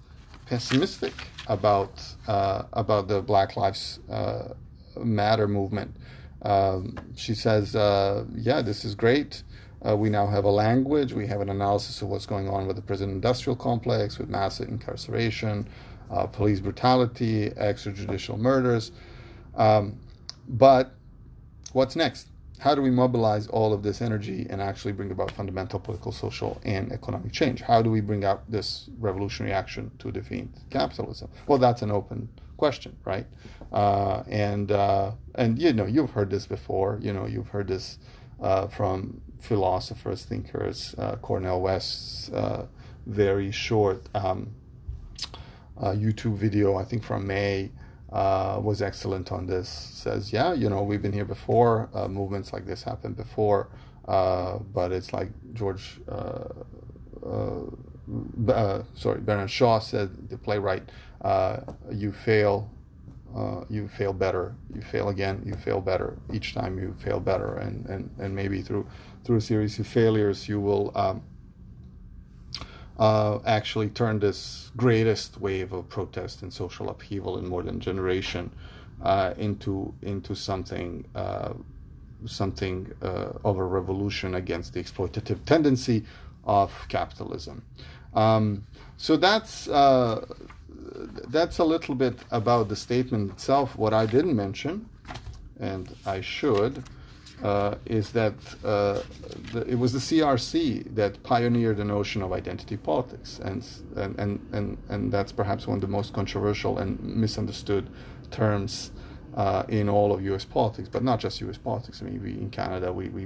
pessimistic 0.46 1.14
about 1.48 2.02
uh, 2.28 2.64
about 2.74 3.08
the 3.08 3.22
Black 3.22 3.56
Lives 3.56 4.00
uh, 4.10 4.50
Matter 4.98 5.48
movement. 5.48 5.96
Um, 6.42 6.98
she 7.16 7.36
says, 7.36 7.74
"Yeah, 7.74 8.62
this 8.62 8.84
is 8.84 8.96
great. 8.96 9.44
Uh, 9.88 9.95
we 9.95 10.09
now 10.09 10.27
have 10.27 10.43
a 10.43 10.50
language. 10.50 11.13
We 11.13 11.27
have 11.27 11.41
an 11.41 11.50
analysis 11.50 12.01
of 12.01 12.09
what's 12.09 12.25
going 12.25 12.50
on 12.50 12.67
with 12.67 12.75
the 12.75 12.81
prison 12.81 13.09
industrial 13.09 13.55
complex, 13.55 14.17
with 14.17 14.29
mass 14.29 14.59
incarceration, 14.59 15.67
police 16.31 16.59
brutality, 16.59 17.50
extrajudicial 17.51 18.38
murders. 18.38 18.91
Um, 19.55 20.00
but 20.48 20.95
what's 21.71 21.95
next?" 21.95 22.27
how 22.59 22.75
do 22.75 22.81
we 22.81 22.89
mobilize 22.91 23.48
all 23.48 23.74
of 23.74 23.83
this 23.83 24.01
energy 24.01 24.45
and 24.50 24.62
actually 24.62 24.91
bring 24.91 25.12
about 25.12 25.31
fundamental 25.31 25.79
political, 25.79 26.12
social, 26.12 26.62
and 26.63 26.91
economic 26.91 27.31
change? 27.31 27.62
How 27.62 27.81
do 27.81 27.89
we 27.89 28.01
bring 28.01 28.25
out 28.25 28.50
this 28.51 28.89
revolutionary 29.00 29.53
action 29.53 29.91
to 30.00 30.12
defeat 30.12 30.50
capitalism? 30.69 31.29
Well, 31.48 31.57
that's 31.57 31.81
an 31.81 31.89
open 31.89 32.27
question, 32.57 32.98
right? 33.05 33.25
Uh, 33.71 34.24
and 34.27 34.71
uh, 34.71 35.12
and 35.36 35.57
you 35.57 35.71
know 35.71 35.86
you've 35.86 36.12
heard 36.12 36.29
this 36.29 36.45
before. 36.45 37.00
You 37.01 37.13
know 37.13 37.25
you've 37.25 37.50
heard 37.50 37.69
this 37.69 37.98
uh, 38.41 38.67
from 38.67 39.22
philosophers, 39.39 40.25
thinkers. 40.25 40.96
Uh, 40.98 41.15
Cornel 41.17 41.62
West's 41.62 42.29
uh, 42.29 42.67
very 43.05 43.51
short 43.51 44.03
um, 44.13 44.51
uh, 45.77 45.91
YouTube 45.91 46.36
video, 46.36 46.75
I 46.77 46.84
think 46.84 47.03
from 47.03 47.25
May 47.25 47.72
uh, 48.12 48.60
was 48.62 48.81
excellent 48.81 49.31
on 49.31 49.48
this. 49.48 49.69
Says, 49.69 50.34
yeah, 50.34 50.53
you 50.53 50.69
know, 50.69 50.84
we've 50.84 51.01
been 51.01 51.13
here 51.13 51.25
before. 51.25 51.89
Uh, 51.93 52.08
movements 52.08 52.53
like 52.53 52.65
this 52.65 52.84
happened 52.84 53.15
before, 53.15 53.69
uh, 54.08 54.58
but 54.74 54.91
it's 54.91 55.13
like 55.13 55.29
George, 55.53 56.00
uh, 56.10 56.46
uh, 57.25 58.51
uh, 58.51 58.84
sorry, 58.96 59.22
Bernard 59.22 59.51
Shaw 59.51 59.79
said, 59.79 60.29
the 60.29 60.38
playwright, 60.38 60.89
you 61.91 62.12
fail. 62.12 62.69
You 63.69 63.88
fail 63.88 64.13
better. 64.13 64.55
You 64.74 64.81
fail 64.81 65.09
again. 65.09 65.43
You 65.45 65.53
fail 65.53 65.81
better. 65.81 66.17
Each 66.33 66.53
time 66.53 66.77
you 66.79 66.95
fail 67.00 67.19
better, 67.19 67.55
and, 67.55 67.86
and, 67.86 68.09
and 68.19 68.36
maybe 68.36 68.62
through 68.62 68.88
through 69.24 69.38
a 69.38 69.41
series 69.41 69.79
of 69.79 69.88
failures, 69.88 70.48
you 70.48 70.59
will 70.59 70.91
um, 70.95 71.21
uh, 72.98 73.39
actually 73.45 73.89
turn 73.89 74.19
this 74.19 74.71
greatest 74.75 75.39
wave 75.39 75.71
of 75.74 75.88
protest 75.89 76.41
and 76.41 76.51
social 76.53 76.89
upheaval 76.89 77.38
in 77.38 77.48
more 77.48 77.63
than 77.63 77.79
generation 77.79 78.51
uh, 79.01 79.33
into 79.38 79.93
into 80.01 80.36
something 80.36 81.05
uh, 81.15 81.53
something 82.25 82.91
uh, 83.01 83.29
of 83.45 83.57
a 83.57 83.63
revolution 83.63 84.36
against 84.36 84.74
the 84.74 84.83
exploitative 84.83 85.45
tendency 85.45 86.03
of 86.43 86.71
capitalism. 86.89 87.63
Um, 88.13 88.65
so 88.98 89.15
that's 89.15 89.69
uh, 89.69 90.25
that's 91.27 91.60
a 91.60 91.63
little 91.63 91.96
bit 91.96 92.20
about 92.32 92.70
the 92.70 92.75
statement 92.75 93.32
itself. 93.32 93.77
What 93.77 93.94
I 93.94 94.06
didn't 94.06 94.36
mention, 94.36 94.89
and 95.60 95.96
I 96.06 96.22
should 96.22 96.84
uh, 97.44 97.75
is 97.86 98.12
that 98.12 98.34
uh, 98.63 99.01
the, 99.53 99.65
it 99.68 99.75
was 99.75 99.94
the 99.94 100.00
CRC 100.00 100.94
that 100.96 101.22
pioneered 101.24 101.77
the 101.77 101.86
notion 101.86 102.22
of 102.22 102.34
identity 102.34 102.77
politics, 102.77 103.39
and, 103.44 103.65
and, 103.96 104.20
and, 104.20 104.39
and, 104.51 104.77
and 104.89 105.12
that's 105.12 105.32
perhaps 105.32 105.68
one 105.68 105.77
of 105.77 105.82
the 105.82 105.88
most 105.88 106.13
controversial 106.13 106.77
and 106.79 107.01
misunderstood 107.01 107.89
terms 108.32 108.91
uh, 109.36 109.63
in 109.67 109.89
all 109.89 110.12
of 110.13 110.24
U.S. 110.24 110.45
politics, 110.45 110.89
but 110.89 111.03
not 111.03 111.19
just 111.19 111.39
U.S. 111.41 111.57
politics. 111.57 112.01
I 112.01 112.05
mean, 112.05 112.21
we, 112.21 112.31
in 112.31 112.50
Canada, 112.50 112.91
we, 112.91 113.09
we, 113.09 113.25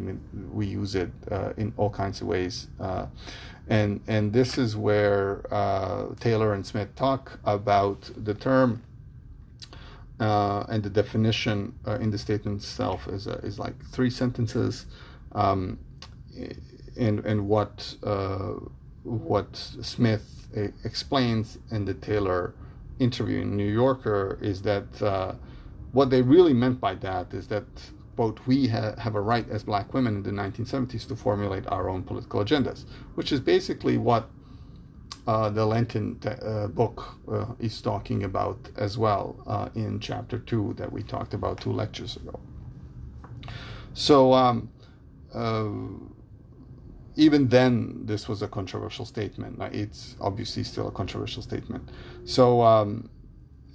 we 0.51 0.65
use 0.65 0.95
it 0.95 1.11
uh, 1.31 1.53
in 1.57 1.73
all 1.77 1.89
kinds 1.89 2.21
of 2.21 2.27
ways. 2.27 2.67
Uh, 2.79 3.07
and, 3.67 4.01
and 4.07 4.33
this 4.33 4.57
is 4.57 4.75
where 4.75 5.45
uh, 5.53 6.07
Taylor 6.19 6.53
and 6.53 6.65
Smith 6.65 6.95
talk 6.95 7.39
about 7.45 8.09
the 8.17 8.33
term 8.33 8.83
uh, 10.19 10.65
and 10.69 10.83
the 10.83 10.89
definition 10.89 11.73
uh, 11.87 11.93
in 11.95 12.11
the 12.11 12.17
statement 12.17 12.61
itself 12.61 13.07
is, 13.07 13.27
is 13.27 13.57
like 13.57 13.83
three 13.85 14.09
sentences. 14.09 14.85
Um, 15.31 15.79
and, 16.97 17.25
and 17.25 17.47
what, 17.47 17.95
what 19.03 19.55
Smith 19.55 20.47
explains 20.83 21.57
in 21.71 21.85
the 21.85 21.93
Taylor 21.93 22.53
interview 22.99 23.41
in 23.41 23.57
New 23.57 23.71
Yorker 23.71 24.37
is 24.41 24.61
that 24.63 25.35
what 25.93 26.09
they 26.09 26.21
really 26.21 26.53
meant 26.53 26.81
by 26.81 26.95
that 26.95 27.33
is 27.33 27.47
that 27.47 27.65
quote, 28.15 28.39
we 28.45 28.67
ha- 28.67 28.95
have 28.97 29.15
a 29.15 29.21
right 29.21 29.49
as 29.49 29.63
black 29.63 29.93
women 29.93 30.17
in 30.17 30.23
the 30.23 30.31
1970s 30.31 31.07
to 31.07 31.15
formulate 31.15 31.65
our 31.67 31.89
own 31.89 32.03
political 32.03 32.43
agendas, 32.43 32.85
which 33.15 33.31
is 33.31 33.39
basically 33.39 33.97
what 33.97 34.29
uh, 35.25 35.49
the 35.49 35.65
Lentin 35.65 36.17
uh, 36.25 36.67
book 36.67 37.17
uh, 37.31 37.45
is 37.59 37.81
talking 37.81 38.23
about 38.23 38.69
as 38.75 38.97
well 38.97 39.41
uh, 39.47 39.69
in 39.73 39.99
chapter 39.99 40.37
two 40.37 40.73
that 40.77 40.91
we 40.91 41.01
talked 41.01 41.33
about 41.33 41.61
two 41.61 41.71
lectures 41.71 42.17
ago. 42.17 42.39
So 43.93 44.33
um, 44.33 44.69
uh, 45.33 45.69
even 47.15 47.47
then, 47.47 48.05
this 48.05 48.27
was 48.27 48.41
a 48.41 48.47
controversial 48.47 49.05
statement. 49.05 49.61
It's 49.71 50.15
obviously 50.19 50.63
still 50.63 50.87
a 50.87 50.91
controversial 50.91 51.41
statement. 51.41 51.89
So 52.25 52.61
um, 52.61 53.09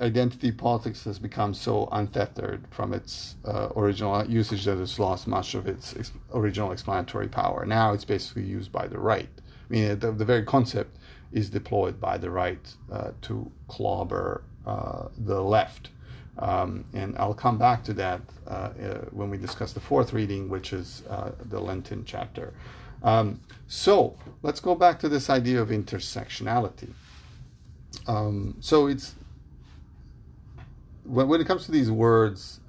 identity 0.00 0.52
politics 0.52 1.04
has 1.04 1.18
become 1.18 1.54
so 1.54 1.88
untethered 1.90 2.64
from 2.70 2.92
its 2.92 3.36
uh, 3.44 3.70
original 3.76 4.24
usage 4.26 4.64
that 4.64 4.78
it's 4.78 4.98
lost 4.98 5.26
much 5.26 5.54
of 5.54 5.66
its 5.66 5.96
ex- 5.96 6.12
original 6.32 6.72
explanatory 6.72 7.28
power. 7.28 7.66
Now 7.66 7.92
it's 7.92 8.04
basically 8.04 8.44
used 8.44 8.70
by 8.70 8.86
the 8.86 8.98
right. 8.98 9.28
I 9.38 9.72
mean, 9.72 9.98
the, 9.98 10.12
the 10.12 10.24
very 10.24 10.44
concept 10.44 10.96
is 11.32 11.50
deployed 11.50 12.00
by 12.00 12.16
the 12.16 12.30
right 12.30 12.74
uh, 12.90 13.10
to 13.22 13.50
clobber 13.66 14.44
uh, 14.66 15.08
the 15.16 15.42
left. 15.42 15.90
Um, 16.38 16.84
and 16.94 17.16
I'll 17.18 17.34
come 17.34 17.58
back 17.58 17.82
to 17.84 17.92
that 17.94 18.20
uh, 18.46 18.50
uh, 18.50 18.70
when 19.10 19.28
we 19.28 19.38
discuss 19.38 19.72
the 19.72 19.80
fourth 19.80 20.12
reading, 20.12 20.48
which 20.48 20.72
is 20.72 21.02
uh, 21.10 21.32
the 21.44 21.60
Lentin 21.60 22.04
chapter. 22.06 22.54
Um, 23.02 23.40
so 23.66 24.16
let's 24.42 24.60
go 24.60 24.74
back 24.74 25.00
to 25.00 25.08
this 25.08 25.28
idea 25.28 25.60
of 25.60 25.68
intersectionality. 25.68 26.92
Um, 28.06 28.56
so 28.60 28.86
it's 28.86 29.14
when, 31.08 31.28
when 31.28 31.40
it 31.40 31.46
comes 31.46 31.64
to 31.66 31.72
these 31.72 31.90
words, 31.90 32.60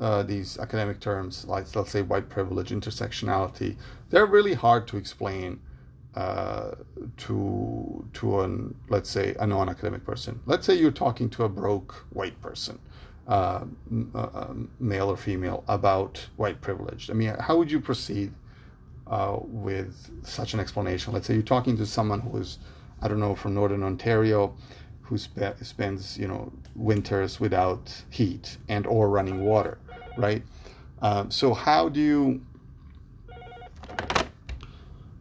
uh, 0.00 0.22
these 0.22 0.58
academic 0.58 1.00
terms, 1.00 1.44
like 1.46 1.74
let's 1.76 1.90
say 1.90 2.02
white 2.02 2.28
privilege, 2.28 2.70
intersectionality, 2.70 3.76
they're 4.08 4.26
really 4.26 4.54
hard 4.54 4.86
to 4.88 4.96
explain 4.96 5.60
uh, 6.14 6.72
to 7.16 8.04
to 8.12 8.40
an 8.40 8.74
let's 8.88 9.08
say 9.08 9.36
a 9.38 9.46
non-academic 9.46 10.04
person. 10.04 10.40
Let's 10.46 10.66
say 10.66 10.74
you're 10.74 10.90
talking 10.90 11.28
to 11.30 11.44
a 11.44 11.48
broke 11.48 12.06
white 12.10 12.40
person, 12.40 12.78
uh, 13.28 13.64
uh, 14.14 14.54
male 14.80 15.08
or 15.08 15.16
female, 15.16 15.62
about 15.68 16.26
white 16.36 16.60
privilege. 16.60 17.10
I 17.10 17.12
mean, 17.12 17.36
how 17.38 17.56
would 17.58 17.70
you 17.70 17.80
proceed 17.80 18.32
uh, 19.06 19.38
with 19.40 20.10
such 20.24 20.54
an 20.54 20.60
explanation? 20.60 21.12
Let's 21.12 21.26
say 21.26 21.34
you're 21.34 21.42
talking 21.42 21.76
to 21.76 21.86
someone 21.86 22.20
who 22.20 22.38
is, 22.38 22.58
I 23.02 23.08
don't 23.08 23.20
know, 23.20 23.34
from 23.34 23.54
Northern 23.54 23.82
Ontario 23.82 24.56
who 25.10 25.18
spe- 25.18 25.58
spends 25.62 26.16
you 26.16 26.28
know 26.28 26.52
winters 26.76 27.40
without 27.40 28.04
heat 28.08 28.56
and 28.68 28.86
or 28.86 29.10
running 29.10 29.44
water, 29.44 29.76
right? 30.16 30.42
Um, 31.02 31.30
so 31.30 31.52
how 31.52 31.88
do 31.88 32.00
you 32.00 32.40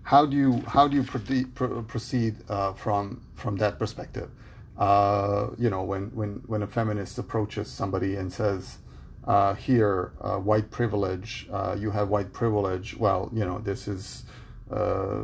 how 0.03 0.25
do 0.25 0.38
you 0.38 0.62
how 0.67 0.88
do 0.88 0.96
you 0.96 1.03
proceed 1.03 2.36
uh, 2.50 2.74
from 2.74 3.22
from 3.36 3.58
that 3.58 3.79
perspective? 3.79 4.29
Uh, 4.77 5.50
you 5.58 5.69
know, 5.72 5.84
when 5.84 6.12
when 6.15 6.41
when 6.46 6.62
a 6.62 6.67
feminist 6.67 7.17
approaches 7.17 7.67
somebody 7.67 8.15
and 8.15 8.31
says, 8.31 8.77
uh, 9.25 9.55
"Here, 9.55 10.13
uh, 10.22 10.38
white 10.38 10.69
privilege, 10.69 11.48
uh, 11.51 11.75
you 11.79 11.89
have 11.91 12.10
white 12.10 12.31
privilege." 12.31 12.96
Well, 12.96 13.29
you 13.34 13.43
know, 13.43 13.58
this 13.58 13.88
is, 13.88 14.24
uh, 14.72 15.24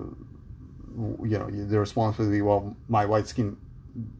you 1.24 1.38
know, 1.39 1.50
the 1.50 1.79
response 1.79 2.17
would 2.17 2.31
be, 2.31 2.41
"Well, 2.41 2.75
my 2.88 3.05
white 3.05 3.27
skin 3.27 3.57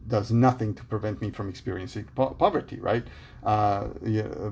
does 0.08 0.30
nothing 0.30 0.74
to 0.74 0.84
prevent 0.84 1.20
me 1.20 1.30
from 1.30 1.48
experiencing 1.48 2.08
po- 2.14 2.34
poverty, 2.34 2.78
right? 2.80 3.04
Uh, 3.44 3.88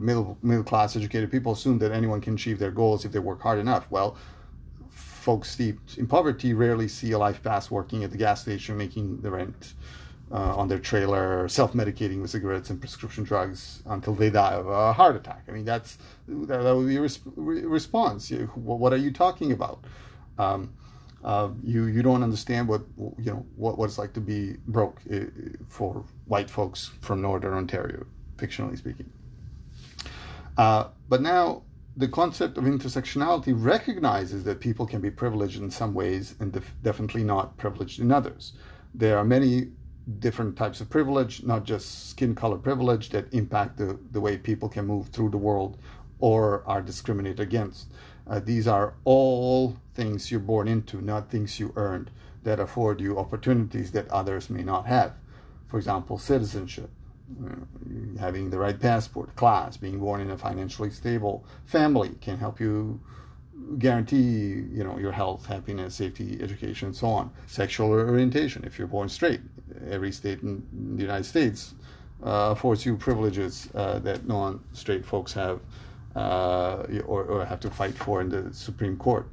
middle 0.01 0.37
middle 0.43 0.65
class 0.65 0.97
educated 0.97 1.31
people 1.31 1.53
assume 1.53 1.79
that 1.79 1.93
anyone 1.93 2.21
can 2.21 2.35
achieve 2.35 2.59
their 2.59 2.71
goals 2.71 3.05
if 3.05 3.13
they 3.13 3.19
work 3.19 3.41
hard 3.41 3.59
enough. 3.59 3.91
Well, 3.91 4.17
folks 4.91 5.51
steeped 5.51 5.97
in 5.97 6.07
poverty 6.07 6.53
rarely 6.53 6.89
see 6.89 7.13
a 7.13 7.19
life 7.19 7.43
past 7.43 7.71
working 7.71 8.05
at 8.05 8.11
the 8.11 8.19
gas 8.19 8.43
station, 8.43 8.77
making 8.77 9.23
the 9.23 9.31
rent 9.31 9.73
uh, 10.31 10.57
on 10.57 10.69
their 10.69 10.79
trailer, 10.79 11.49
self-medicating 11.49 12.21
with 12.21 12.31
cigarettes 12.31 12.71
and 12.71 12.81
prescription 12.81 13.25
drugs 13.25 13.83
until 13.87 14.15
they 14.15 14.31
die 14.31 14.53
of 14.53 14.67
a 14.67 14.93
heart 14.93 15.17
attack. 15.17 15.45
I 15.49 15.53
mean, 15.53 15.65
that's 15.65 15.97
that, 16.29 16.63
that 16.63 16.77
would 16.77 16.89
be 16.89 16.97
a 16.97 17.01
res- 17.01 17.21
response. 17.35 18.31
What 18.55 18.93
are 18.93 18.99
you 18.99 19.13
talking 19.13 19.53
about? 19.53 19.85
Um, 20.39 20.75
uh, 21.25 21.49
you 21.63 21.87
you 21.87 22.03
don't 22.03 22.23
understand 22.23 22.69
what 22.69 22.83
you 22.99 23.33
know 23.33 23.47
what, 23.57 23.79
what 23.79 23.87
it's 23.87 23.99
like 23.99 24.13
to 24.13 24.21
be 24.21 24.57
broke 24.69 25.01
uh, 25.13 25.21
for 25.69 26.05
white 26.27 26.51
folks 26.51 26.91
from 27.01 27.23
northern 27.23 27.55
Ontario, 27.55 28.07
fictionally 28.37 28.77
speaking. 28.77 29.11
Uh, 30.57 30.89
but 31.09 31.23
now 31.23 31.63
the 31.97 32.09
concept 32.09 32.59
of 32.59 32.65
intersectionality 32.65 33.55
recognizes 33.57 34.45
that 34.45 34.61
people 34.61 34.87
can 34.87 35.01
be 35.01 35.11
privileged 35.11 35.61
in 35.61 35.71
some 35.71 35.95
ways 35.95 36.35
and 36.41 36.53
def- 36.53 36.75
definitely 36.83 37.25
not 37.25 37.57
privileged 37.57 38.01
in 38.01 38.11
others. 38.11 38.53
There 38.95 39.17
are 39.17 39.25
many 39.25 39.69
different 40.19 40.57
types 40.57 40.81
of 40.81 40.91
privilege, 40.91 41.43
not 41.45 41.65
just 41.65 42.11
skin 42.11 42.35
color 42.35 42.59
privilege, 42.59 43.11
that 43.11 43.33
impact 43.33 43.79
the, 43.79 43.99
the 44.11 44.21
way 44.21 44.37
people 44.37 44.69
can 44.69 44.87
move 44.87 45.09
through 45.09 45.31
the 45.31 45.39
world 45.39 45.79
or 46.19 46.63
are 46.67 46.83
discriminated 46.83 47.41
against. 47.41 47.93
Uh, 48.27 48.41
these 48.41 48.67
are 48.67 48.95
all 49.05 49.77
things 49.95 50.31
you're 50.31 50.41
born 50.41 50.67
into, 50.69 51.01
not 51.01 51.31
things 51.31 51.61
you 51.61 51.73
earned, 51.77 52.11
that 52.43 52.61
afford 52.61 53.01
you 53.01 53.19
opportunities 53.19 53.93
that 53.93 54.09
others 54.11 54.51
may 54.51 54.63
not 54.63 54.87
have. 54.87 55.13
For 55.69 55.79
example, 55.79 56.19
citizenship, 56.19 56.91
uh, 57.45 57.55
having 58.19 58.51
the 58.51 58.59
right 58.59 58.79
passport, 58.79 59.35
class, 59.37 59.77
being 59.77 59.99
born 59.99 60.21
in 60.21 60.31
a 60.31 60.39
financially 60.39 60.91
stable 60.91 61.45
family 61.65 62.11
can 62.21 62.39
help 62.39 62.61
you 62.61 63.01
guarantee 63.79 64.17
you 64.73 64.85
know 64.85 64.99
your 64.99 65.13
health 65.13 65.47
happiness 65.47 65.95
safety 65.95 66.39
education 66.43 66.89
and 66.89 66.97
so 66.97 67.07
on 67.07 67.31
sexual 67.47 67.89
orientation 67.91 68.63
if 68.65 68.79
you're 68.79 68.89
born 68.89 69.09
straight 69.09 69.41
every 69.89 70.13
state 70.13 70.43
in 70.43 70.63
the 70.97 71.03
united 71.03 71.25
states 71.25 71.75
uh, 72.25 72.51
affords 72.53 72.85
you 72.85 72.97
privileges 72.97 73.69
uh, 73.75 73.99
that 74.01 74.27
non-straight 74.27 75.05
folks 75.05 75.33
have 75.33 75.61
uh, 76.15 76.85
or, 77.07 77.25
or, 77.25 77.45
have 77.45 77.61
to 77.61 77.71
fight 77.71 77.95
for 77.95 78.21
in 78.21 78.29
the 78.29 78.53
Supreme 78.53 78.97
Court. 78.97 79.29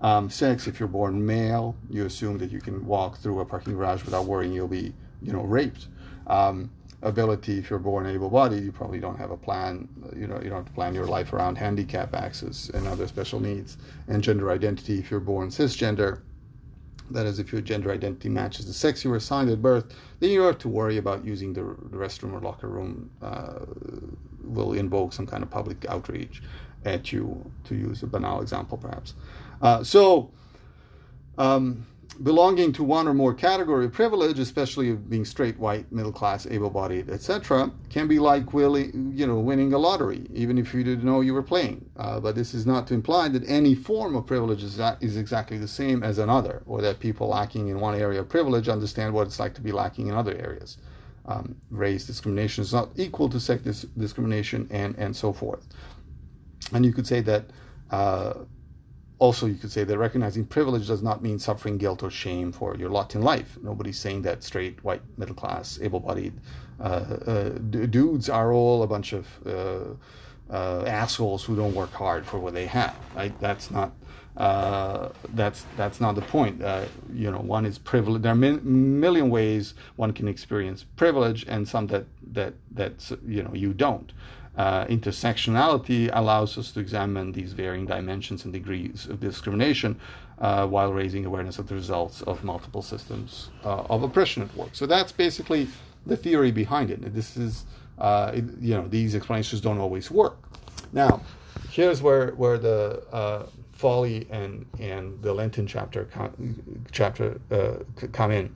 Um, 0.00 0.30
sex, 0.30 0.66
if 0.66 0.78
you're 0.78 0.88
born 0.88 1.24
male, 1.24 1.76
you 1.90 2.06
assume 2.06 2.38
that 2.38 2.50
you 2.50 2.60
can 2.60 2.86
walk 2.86 3.18
through 3.18 3.40
a 3.40 3.44
parking 3.44 3.74
garage 3.74 4.04
without 4.04 4.24
worrying 4.26 4.52
you'll 4.52 4.68
be, 4.68 4.94
you 5.22 5.32
know, 5.32 5.42
raped. 5.42 5.88
Um, 6.26 6.70
ability, 7.02 7.58
if 7.58 7.70
you're 7.70 7.78
born 7.78 8.06
able-bodied, 8.06 8.62
you 8.62 8.72
probably 8.72 9.00
don't 9.00 9.16
have 9.16 9.30
a 9.30 9.36
plan. 9.36 9.88
You 10.14 10.26
know, 10.26 10.40
you 10.40 10.48
don't 10.48 10.58
have 10.58 10.66
to 10.66 10.72
plan 10.72 10.94
your 10.94 11.06
life 11.06 11.32
around 11.32 11.56
handicap 11.56 12.14
access 12.14 12.70
and 12.70 12.86
other 12.86 13.06
special 13.08 13.40
needs. 13.40 13.78
And 14.08 14.22
gender 14.22 14.50
identity, 14.50 14.98
if 14.98 15.10
you're 15.10 15.20
born 15.20 15.48
cisgender, 15.48 16.20
that 17.10 17.26
is, 17.26 17.38
if 17.38 17.52
your 17.52 17.60
gender 17.60 17.90
identity 17.90 18.28
matches 18.28 18.66
the 18.66 18.72
sex 18.72 19.04
you 19.04 19.10
were 19.10 19.16
assigned 19.16 19.50
at 19.50 19.60
birth, 19.60 19.94
then 20.20 20.30
you 20.30 20.38
don't 20.38 20.46
have 20.46 20.58
to 20.58 20.68
worry 20.68 20.96
about 20.96 21.24
using 21.24 21.52
the, 21.52 21.62
restroom 21.62 22.32
or 22.32 22.40
locker 22.40 22.68
room. 22.68 23.10
Uh, 23.20 23.60
will 24.42 24.72
invoke 24.72 25.12
some 25.12 25.26
kind 25.26 25.42
of 25.42 25.50
public 25.50 25.84
outrage 25.88 26.42
at 26.84 27.12
you, 27.12 27.50
to 27.64 27.74
use 27.74 28.02
a 28.02 28.06
banal 28.06 28.40
example, 28.40 28.78
perhaps. 28.78 29.14
Uh, 29.60 29.84
so, 29.84 30.30
um, 31.38 31.86
belonging 32.22 32.72
to 32.72 32.84
one 32.84 33.08
or 33.08 33.14
more 33.14 33.32
category 33.32 33.86
of 33.86 33.92
privilege, 33.92 34.38
especially 34.38 34.92
being 34.92 35.24
straight, 35.24 35.58
white, 35.58 35.90
middle 35.90 36.12
class, 36.12 36.46
able-bodied, 36.46 37.08
etc., 37.08 37.70
can 37.88 38.06
be 38.08 38.18
like 38.18 38.52
willing, 38.52 39.12
you 39.14 39.26
know, 39.26 39.38
winning 39.38 39.72
a 39.72 39.78
lottery, 39.78 40.26
even 40.34 40.58
if 40.58 40.74
you 40.74 40.84
didn't 40.84 41.04
know 41.04 41.22
you 41.22 41.32
were 41.32 41.42
playing. 41.42 41.88
Uh, 41.96 42.20
but 42.20 42.34
this 42.34 42.52
is 42.52 42.66
not 42.66 42.86
to 42.86 42.94
imply 42.94 43.28
that 43.28 43.48
any 43.48 43.74
form 43.74 44.14
of 44.14 44.26
privilege 44.26 44.62
is, 44.62 44.76
that, 44.76 45.02
is 45.02 45.16
exactly 45.16 45.56
the 45.56 45.68
same 45.68 46.02
as 46.02 46.18
another, 46.18 46.62
or 46.66 46.82
that 46.82 47.00
people 47.00 47.28
lacking 47.28 47.68
in 47.68 47.80
one 47.80 47.94
area 47.98 48.20
of 48.20 48.28
privilege 48.28 48.68
understand 48.68 49.14
what 49.14 49.26
it's 49.26 49.40
like 49.40 49.54
to 49.54 49.62
be 49.62 49.72
lacking 49.72 50.08
in 50.08 50.14
other 50.14 50.36
areas. 50.36 50.76
Um, 51.26 51.56
race 51.70 52.06
discrimination 52.06 52.62
is 52.62 52.72
not 52.72 52.90
equal 52.96 53.28
to 53.28 53.38
sex 53.38 53.62
dis- 53.62 53.86
discrimination, 53.96 54.66
and 54.70 54.96
and 54.96 55.14
so 55.14 55.32
forth. 55.32 55.66
And 56.72 56.84
you 56.84 56.92
could 56.92 57.06
say 57.06 57.20
that. 57.20 57.44
Uh, 57.90 58.34
also, 59.20 59.44
you 59.46 59.54
could 59.54 59.70
say 59.70 59.84
that 59.84 59.98
recognizing 59.98 60.46
privilege 60.46 60.86
does 60.88 61.02
not 61.02 61.22
mean 61.22 61.38
suffering 61.38 61.76
guilt 61.76 62.02
or 62.02 62.10
shame 62.10 62.52
for 62.52 62.74
your 62.76 62.88
lot 62.88 63.14
in 63.14 63.20
life. 63.20 63.58
Nobody's 63.62 63.98
saying 63.98 64.22
that 64.22 64.42
straight, 64.42 64.82
white, 64.82 65.02
middle 65.18 65.34
class, 65.34 65.78
able 65.82 66.00
bodied 66.00 66.32
uh, 66.80 66.84
uh, 66.84 67.48
d- 67.50 67.86
dudes 67.86 68.30
are 68.30 68.50
all 68.52 68.82
a 68.82 68.86
bunch 68.86 69.12
of 69.12 69.26
uh, 69.46 69.80
uh, 70.50 70.84
assholes 70.86 71.44
who 71.44 71.54
don't 71.54 71.74
work 71.74 71.92
hard 71.92 72.24
for 72.24 72.38
what 72.38 72.54
they 72.54 72.66
have. 72.66 72.96
Right? 73.14 73.38
That's 73.40 73.70
not. 73.70 73.92
Uh, 74.36 75.10
that's 75.34 75.66
that's 75.76 76.00
not 76.00 76.14
the 76.14 76.22
point. 76.22 76.62
Uh, 76.62 76.86
you 77.12 77.30
know, 77.30 77.40
one 77.40 77.66
is 77.66 77.78
privilege. 77.78 78.22
There 78.22 78.32
are 78.32 78.34
a 78.34 78.36
million 78.36 79.28
ways 79.28 79.74
one 79.96 80.12
can 80.12 80.28
experience 80.28 80.82
privilege, 80.96 81.44
and 81.46 81.68
some 81.68 81.88
that 81.88 82.06
that 82.32 82.54
that 82.70 83.18
you 83.26 83.42
know 83.42 83.52
you 83.52 83.74
don't 83.74 84.12
uh, 84.56 84.84
intersectionality 84.86 86.10
allows 86.12 86.58
us 86.58 86.72
to 86.72 86.80
examine 86.80 87.32
these 87.32 87.52
varying 87.52 87.86
dimensions 87.86 88.44
and 88.44 88.52
degrees 88.52 89.06
of 89.06 89.20
discrimination 89.20 89.98
uh, 90.40 90.66
while 90.66 90.92
raising 90.92 91.24
awareness 91.24 91.58
of 91.58 91.68
the 91.68 91.74
results 91.74 92.22
of 92.22 92.42
multiple 92.42 92.82
systems 92.82 93.50
uh, 93.64 93.82
of 93.90 94.02
oppression 94.02 94.42
at 94.42 94.54
work. 94.56 94.70
So 94.72 94.86
that's 94.86 95.12
basically 95.12 95.68
the 96.06 96.16
theory 96.16 96.50
behind 96.50 96.90
it. 96.90 97.14
This 97.14 97.36
is, 97.36 97.64
uh, 97.98 98.32
it, 98.34 98.44
you 98.60 98.74
know, 98.74 98.88
these 98.88 99.14
explanations 99.14 99.60
don't 99.60 99.78
always 99.78 100.10
work. 100.10 100.36
Now, 100.92 101.20
here's 101.70 102.02
where 102.02 102.32
where 102.32 102.58
the 102.58 103.02
uh, 103.12 103.46
Foley 103.72 104.26
and 104.30 104.66
and 104.78 105.20
the 105.22 105.34
Lentin 105.34 105.66
chapter 105.66 106.08
chapter 106.90 107.40
uh, 107.50 108.08
come 108.12 108.30
in. 108.30 108.54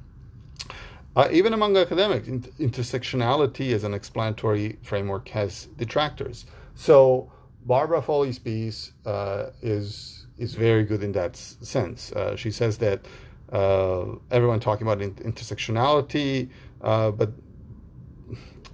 Uh, 1.16 1.28
even 1.30 1.52
among 1.52 1.76
academics, 1.76 2.26
intersectionality 2.26 3.72
as 3.72 3.84
an 3.84 3.94
explanatory 3.94 4.78
framework 4.82 5.28
has 5.28 5.66
detractors. 5.76 6.44
So 6.74 7.30
Barbara 7.64 8.02
Foley's 8.02 8.38
piece 8.38 8.92
uh, 9.06 9.50
is 9.62 10.26
is 10.36 10.54
very 10.54 10.82
good 10.82 11.04
in 11.04 11.12
that 11.12 11.36
sense. 11.36 12.10
Uh, 12.12 12.34
she 12.34 12.50
says 12.50 12.78
that 12.78 13.06
uh, 13.52 14.06
everyone 14.32 14.58
talking 14.58 14.86
about 14.86 14.98
intersectionality, 14.98 16.48
uh, 16.82 17.12
but 17.12 17.32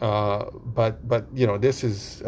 uh, 0.00 0.46
but 0.74 1.07
but 1.07 1.26
you 1.35 1.46
know 1.46 1.59
this 1.59 1.85
is 1.85 2.22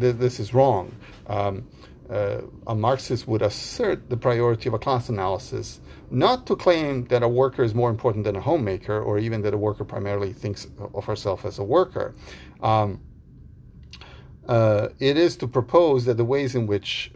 th- 0.00 0.16
this 0.16 0.40
is 0.40 0.54
wrong. 0.54 0.90
Um, 1.26 1.68
a 2.08 2.74
Marxist 2.74 3.28
would 3.28 3.42
assert 3.42 4.08
the 4.08 4.16
priority 4.16 4.68
of 4.68 4.74
a 4.74 4.78
class 4.78 5.10
analysis 5.10 5.80
not 6.10 6.46
to 6.46 6.56
claim 6.56 7.04
that 7.06 7.22
a 7.22 7.28
worker 7.28 7.62
is 7.62 7.74
more 7.74 7.90
important 7.90 8.24
than 8.24 8.36
a 8.36 8.40
homemaker, 8.40 9.00
or 9.00 9.18
even 9.18 9.42
that 9.42 9.54
a 9.54 9.58
worker 9.58 9.84
primarily 9.84 10.32
thinks 10.32 10.66
of 10.94 11.04
herself 11.04 11.44
as 11.44 11.58
a 11.58 11.64
worker. 11.64 12.14
Um, 12.62 13.00
uh, 14.46 14.88
it 14.98 15.16
is 15.16 15.36
to 15.36 15.46
propose 15.46 16.04
that 16.06 16.16
the 16.16 16.24
ways 16.24 16.54
in 16.54 16.66
which 16.66 17.12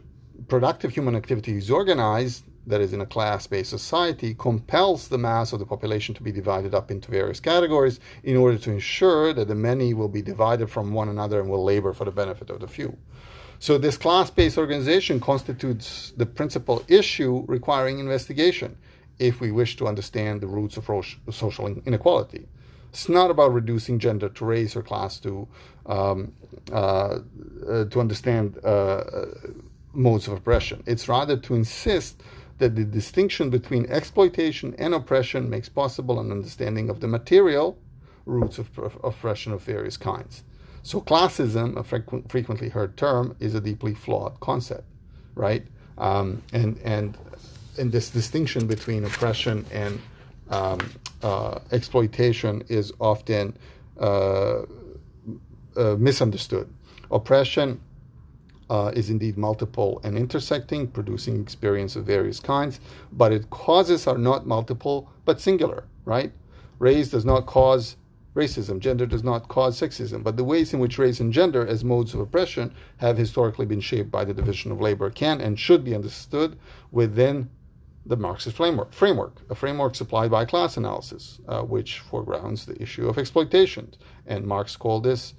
productive 0.47 0.91
human 0.91 1.15
activity 1.15 1.57
is 1.57 1.71
organized, 1.71 2.45
that 2.67 2.81
is, 2.81 2.93
in 2.93 3.01
a 3.01 3.05
class 3.05 3.47
based 3.47 3.69
society, 3.69 4.33
compels 4.33 5.07
the 5.07 5.17
mass 5.17 5.53
of 5.53 5.59
the 5.59 5.65
population 5.65 6.15
to 6.15 6.23
be 6.23 6.31
divided 6.31 6.73
up 6.73 6.91
into 6.91 7.11
various 7.11 7.39
categories 7.39 7.99
in 8.23 8.37
order 8.37 8.57
to 8.57 8.71
ensure 8.71 9.33
that 9.33 9.47
the 9.47 9.55
many 9.55 9.93
will 9.93 10.07
be 10.07 10.21
divided 10.21 10.69
from 10.69 10.93
one 10.93 11.09
another 11.09 11.39
and 11.39 11.49
will 11.49 11.63
labor 11.63 11.93
for 11.93 12.05
the 12.05 12.11
benefit 12.11 12.49
of 12.49 12.59
the 12.59 12.67
few. 12.67 12.97
So 13.59 13.77
this 13.77 13.97
class-based 13.97 14.57
organization 14.57 15.19
constitutes 15.19 16.11
the 16.17 16.25
principal 16.25 16.83
issue 16.87 17.45
requiring 17.47 17.99
investigation 17.99 18.77
if 19.19 19.39
we 19.39 19.51
wish 19.51 19.77
to 19.77 19.87
understand 19.87 20.41
the 20.41 20.47
roots 20.47 20.75
of 20.77 20.85
social 21.31 21.67
inequality. 21.85 22.47
It's 22.89 23.09
not 23.09 23.31
about 23.31 23.53
reducing 23.53 23.99
gender 23.99 24.29
to 24.29 24.45
race 24.45 24.75
or 24.75 24.83
class 24.83 25.19
to 25.21 25.47
um, 25.85 26.33
uh, 26.71 27.19
uh, 27.67 27.85
to 27.85 27.99
understand 27.99 28.63
uh, 28.63 29.03
modes 29.93 30.27
of 30.27 30.33
oppression. 30.33 30.83
It's 30.85 31.07
rather 31.07 31.37
to 31.37 31.55
insist 31.55 32.21
that 32.57 32.75
the 32.75 32.85
distinction 32.85 33.49
between 33.49 33.85
exploitation 33.87 34.75
and 34.77 34.93
oppression 34.93 35.49
makes 35.49 35.69
possible 35.69 36.19
an 36.19 36.31
understanding 36.31 36.89
of 36.89 36.99
the 36.99 37.07
material 37.07 37.77
roots 38.25 38.57
of, 38.57 38.69
oppression 39.03 39.51
of 39.51 39.61
various 39.61 39.97
kinds. 39.97 40.43
So 40.83 41.01
classism, 41.01 41.77
a 41.77 41.83
frequ- 41.83 42.29
frequently 42.29 42.69
heard 42.69 42.97
term, 42.97 43.35
is 43.39 43.55
a 43.55 43.61
deeply 43.61 43.93
flawed 43.93 44.39
concept, 44.39 44.83
right? 45.35 45.65
Um, 45.97 46.41
and 46.51 46.77
and 46.83 47.17
and 47.77 47.91
this 47.91 48.09
distinction 48.09 48.67
between 48.67 49.05
oppression 49.05 49.65
and 49.71 50.01
um, 50.49 50.79
uh, 51.21 51.59
exploitation 51.71 52.63
is 52.67 52.91
often 52.99 53.57
uh, 53.99 54.63
uh, 55.75 55.95
misunderstood. 55.97 56.71
Oppression 57.09 57.79
uh, 58.69 58.91
is 58.95 59.09
indeed 59.09 59.37
multiple 59.37 59.99
and 60.03 60.17
intersecting, 60.17 60.87
producing 60.87 61.41
experience 61.41 61.95
of 61.95 62.05
various 62.05 62.39
kinds, 62.39 62.79
but 63.11 63.31
its 63.31 63.45
causes 63.49 64.07
are 64.07 64.17
not 64.17 64.45
multiple 64.45 65.09
but 65.25 65.39
singular, 65.39 65.85
right? 66.05 66.31
Race 66.79 67.09
does 67.09 67.25
not 67.25 67.45
cause 67.45 67.95
racism. 68.35 68.79
Gender 68.79 69.05
does 69.05 69.23
not 69.23 69.47
cause 69.47 69.79
sexism, 69.79 70.23
but 70.23 70.37
the 70.37 70.43
ways 70.43 70.73
in 70.73 70.79
which 70.79 70.97
race 70.97 71.19
and 71.19 71.31
gender, 71.31 71.65
as 71.65 71.83
modes 71.83 72.13
of 72.13 72.19
oppression, 72.19 72.73
have 72.97 73.17
historically 73.17 73.65
been 73.65 73.79
shaped 73.79 74.11
by 74.11 74.25
the 74.25 74.33
division 74.33 74.71
of 74.71 74.81
labor 74.81 75.09
can 75.09 75.39
and 75.39 75.59
should 75.59 75.83
be 75.83 75.95
understood 75.95 76.57
within 76.91 77.49
the 78.05 78.17
Marxist 78.17 78.57
framework, 78.57 78.91
framework 78.91 79.41
a 79.49 79.55
framework 79.55 79.95
supplied 79.95 80.29
by 80.29 80.43
class 80.43 80.75
analysis, 80.75 81.39
uh, 81.47 81.61
which 81.61 81.99
foregrounds 81.99 82.65
the 82.65 82.81
issue 82.81 83.07
of 83.07 83.17
exploitation. 83.17 83.93
And 84.27 84.45
Marx 84.45 84.75
called 84.75 85.03
this 85.03 85.33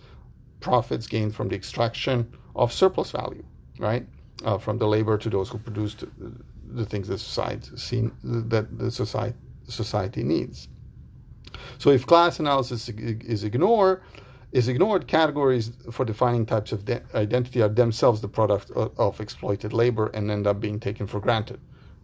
profits 0.61 1.07
gained 1.07 1.35
from 1.35 1.49
the 1.49 1.57
extraction 1.57 2.33
of 2.55 2.73
surplus 2.73 3.11
value, 3.11 3.45
right? 3.79 4.07
Uh, 4.45 4.59
from 4.59 4.79
the 4.79 4.87
labor 4.87 5.17
to 5.17 5.31
those 5.31 5.49
who 5.49 5.59
produced 5.59 6.01
the, 6.01 6.33
the 6.67 6.85
things 6.85 7.09
that 7.09 7.19
society, 7.19 8.11
that 8.23 8.79
the 8.79 8.91
society, 8.91 9.37
society 9.69 10.23
needs. 10.23 10.69
So 11.79 11.91
if 11.91 12.07
class 12.07 12.41
analysis 12.41 12.89
is 12.89 13.45
ignored, 13.45 14.03
is 14.53 14.69
ignored, 14.69 15.07
categories 15.07 15.73
for 15.91 16.05
defining 16.05 16.47
types 16.47 16.73
of 16.73 16.85
de- 16.85 17.03
identity 17.15 17.61
are 17.61 17.69
themselves 17.69 18.21
the 18.21 18.29
product 18.29 18.71
of, 18.73 18.93
of, 18.99 19.21
exploited 19.21 19.73
labor 19.73 20.07
and 20.15 20.31
end 20.31 20.47
up 20.47 20.61
being 20.61 20.79
taken 20.79 21.07
for 21.07 21.21
granted. 21.21 21.61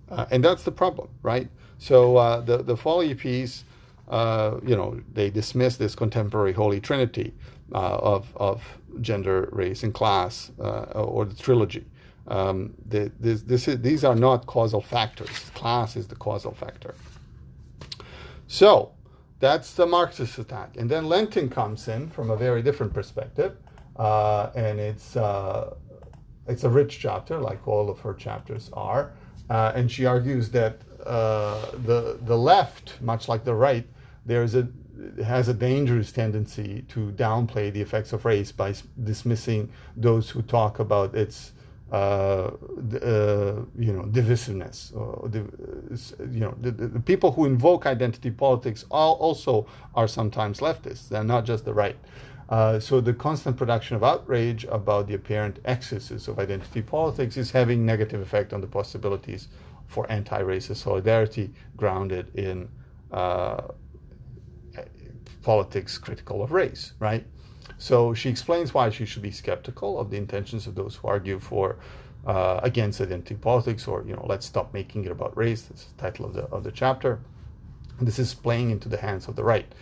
Uh, 0.08 0.26
and 0.32 0.44
that's 0.44 0.64
the 0.64 0.72
problem, 0.72 1.08
right? 1.22 1.48
So 1.78 2.16
uh, 2.16 2.40
the 2.40 2.58
the 2.58 2.76
Foley 2.76 3.14
piece, 3.14 3.64
uh, 4.10 4.58
you 4.66 4.76
know, 4.76 5.00
they 5.14 5.30
dismiss 5.30 5.76
this 5.76 5.94
contemporary 5.94 6.52
holy 6.52 6.80
trinity 6.80 7.32
uh, 7.72 7.96
of 7.96 8.36
of 8.36 8.78
gender, 9.00 9.48
race, 9.52 9.84
and 9.84 9.94
class, 9.94 10.50
uh, 10.60 11.04
or 11.14 11.24
the 11.24 11.36
trilogy. 11.36 11.86
Um, 12.26 12.74
the, 12.86 13.10
this, 13.18 13.42
this 13.42 13.66
is, 13.68 13.80
these 13.80 14.04
are 14.04 14.14
not 14.14 14.46
causal 14.46 14.80
factors. 14.80 15.50
Class 15.54 15.96
is 15.96 16.06
the 16.08 16.16
causal 16.16 16.52
factor. 16.52 16.94
So 18.46 18.92
that's 19.38 19.74
the 19.74 19.86
Marxist 19.86 20.38
attack. 20.38 20.76
And 20.76 20.90
then 20.90 21.04
Lentin 21.04 21.50
comes 21.50 21.88
in 21.88 22.08
from 22.10 22.30
a 22.30 22.36
very 22.36 22.62
different 22.62 22.92
perspective, 22.92 23.56
uh, 23.96 24.50
and 24.54 24.80
it's 24.80 25.16
uh, 25.16 25.74
it's 26.48 26.64
a 26.64 26.68
rich 26.70 26.98
chapter, 26.98 27.38
like 27.38 27.66
all 27.68 27.88
of 27.88 28.00
her 28.00 28.14
chapters 28.14 28.70
are. 28.72 29.12
Uh, 29.48 29.72
and 29.74 29.90
she 29.90 30.04
argues 30.04 30.50
that 30.50 30.80
the 31.04 32.18
the 32.26 32.36
left, 32.36 33.00
much 33.00 33.28
like 33.28 33.44
the 33.44 33.54
right, 33.54 33.86
there's 34.30 34.54
a 34.54 34.68
has 35.24 35.48
a 35.48 35.54
dangerous 35.54 36.12
tendency 36.12 36.84
to 36.88 37.10
downplay 37.12 37.72
the 37.72 37.80
effects 37.80 38.12
of 38.12 38.24
race 38.24 38.52
by 38.52 38.72
dismissing 39.02 39.70
those 39.96 40.30
who 40.30 40.42
talk 40.42 40.78
about 40.78 41.14
its 41.14 41.52
uh, 41.90 41.94
uh, 41.94 42.50
you 43.76 43.92
know, 43.92 44.04
divisiveness. 44.18 44.94
Or 44.94 45.28
you 46.30 46.40
know, 46.40 46.54
the, 46.60 46.70
the, 46.70 47.00
people 47.00 47.32
who 47.32 47.46
invoke 47.46 47.86
identity 47.86 48.30
politics 48.30 48.84
all, 48.90 49.14
also 49.14 49.66
are 49.96 50.06
sometimes 50.06 50.60
leftists. 50.60 51.08
They're 51.08 51.24
not 51.24 51.44
just 51.44 51.64
the 51.64 51.74
right. 51.74 51.96
Uh, 52.48 52.78
so 52.78 53.00
the 53.00 53.14
constant 53.14 53.56
production 53.56 53.96
of 53.96 54.04
outrage 54.04 54.64
about 54.64 55.08
the 55.08 55.14
apparent 55.14 55.58
excesses 55.64 56.28
of 56.28 56.38
identity 56.38 56.82
politics 56.82 57.36
is 57.36 57.50
having 57.50 57.84
negative 57.84 58.20
effect 58.20 58.52
on 58.52 58.60
the 58.60 58.66
possibilities 58.68 59.48
for 59.88 60.08
anti-racist 60.12 60.76
solidarity 60.76 61.50
grounded 61.76 62.30
in 62.36 62.68
uh, 63.10 63.62
politics 65.42 65.98
critical 65.98 66.42
of 66.42 66.52
race, 66.52 66.92
right? 66.98 67.26
So 67.78 68.14
she 68.14 68.28
explains 68.28 68.74
why 68.74 68.90
she 68.90 69.06
should 69.06 69.22
be 69.22 69.30
skeptical 69.30 69.98
of 69.98 70.10
the 70.10 70.16
intentions 70.16 70.66
of 70.66 70.74
those 70.74 70.96
who 70.96 71.08
argue 71.08 71.38
for 71.38 71.78
uh, 72.26 72.60
against 72.62 73.00
identity 73.00 73.34
politics, 73.34 73.88
or 73.88 74.04
you 74.06 74.14
know, 74.14 74.26
let's 74.28 74.46
stop 74.46 74.74
making 74.74 75.04
it 75.04 75.10
about 75.10 75.36
race. 75.36 75.62
That's 75.62 75.84
the 75.84 76.02
title 76.02 76.26
of 76.26 76.34
the 76.34 76.42
of 76.44 76.64
the 76.64 76.72
chapter. 76.72 77.20
This 78.00 78.18
is 78.18 78.34
playing 78.34 78.70
into 78.70 78.88
the 78.88 78.98
hands 78.98 79.28
of 79.28 79.36
the 79.36 79.44
right. 79.44 79.72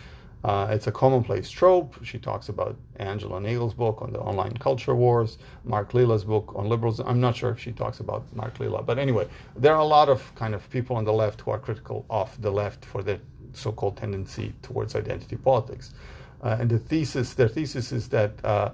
Uh, 0.41 0.67
it's 0.71 0.87
a 0.87 0.91
commonplace 0.91 1.49
trope. 1.49 1.95
She 2.03 2.17
talks 2.17 2.47
about 2.47 2.77
Angela 2.95 3.41
Nagle's 3.41 3.73
book 3.73 4.01
on 4.01 4.13
the 4.13 4.19
online 4.19 4.55
culture 4.57 4.95
wars, 4.95 5.37
Mark 5.65 5.93
Lilla's 5.93 6.23
book 6.23 6.53
on 6.55 6.69
liberalism. 6.69 7.07
I'm 7.07 7.19
not 7.19 7.35
sure 7.35 7.51
if 7.51 7.59
she 7.59 7.73
talks 7.73 7.99
about 7.99 8.23
Mark 8.33 8.57
Lilla, 8.59 8.81
but 8.81 8.97
anyway, 8.97 9.27
there 9.57 9.73
are 9.73 9.81
a 9.81 9.85
lot 9.85 10.07
of 10.07 10.33
kind 10.35 10.55
of 10.55 10.69
people 10.69 10.95
on 10.95 11.03
the 11.03 11.11
left 11.11 11.41
who 11.41 11.51
are 11.51 11.59
critical 11.59 12.05
of 12.09 12.41
the 12.41 12.51
left 12.51 12.85
for 12.85 13.03
their 13.03 13.19
so-called 13.53 13.97
tendency 13.97 14.53
towards 14.61 14.95
identity 14.95 15.35
politics. 15.35 15.93
Uh, 16.41 16.57
and 16.59 16.69
the 16.69 16.79
thesis, 16.79 17.33
their 17.33 17.47
thesis 17.47 17.91
is 17.91 18.07
that 18.09 18.33
uh, 18.45 18.71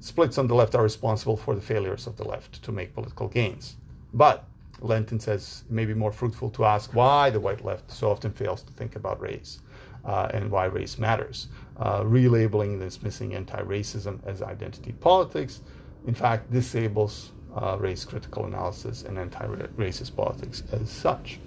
splits 0.00 0.38
on 0.38 0.46
the 0.46 0.54
left 0.54 0.74
are 0.74 0.82
responsible 0.82 1.36
for 1.36 1.54
the 1.54 1.60
failures 1.60 2.06
of 2.06 2.16
the 2.16 2.24
left 2.24 2.62
to 2.62 2.72
make 2.72 2.94
political 2.94 3.28
gains. 3.28 3.76
But 4.14 4.44
Lentin 4.80 5.20
says 5.20 5.64
it 5.66 5.72
may 5.72 5.84
be 5.84 5.94
more 5.94 6.12
fruitful 6.12 6.50
to 6.50 6.64
ask 6.64 6.94
why 6.94 7.30
the 7.30 7.40
white 7.40 7.64
left 7.64 7.90
so 7.90 8.10
often 8.10 8.32
fails 8.32 8.62
to 8.62 8.72
think 8.72 8.96
about 8.96 9.20
race 9.20 9.60
uh, 10.04 10.28
and 10.32 10.50
why 10.50 10.66
race 10.66 10.98
matters. 10.98 11.48
Uh, 11.78 12.02
relabeling 12.02 12.72
and 12.74 12.80
dismissing 12.80 13.34
anti-racism 13.34 14.18
as 14.26 14.42
identity 14.42 14.92
politics, 14.92 15.60
in 16.06 16.14
fact, 16.14 16.50
disables 16.50 17.32
uh, 17.56 17.76
race-critical 17.78 18.44
analysis 18.44 19.02
and 19.02 19.18
anti-racist 19.18 20.14
politics 20.14 20.62
as 20.72 20.90
such. 20.90 21.38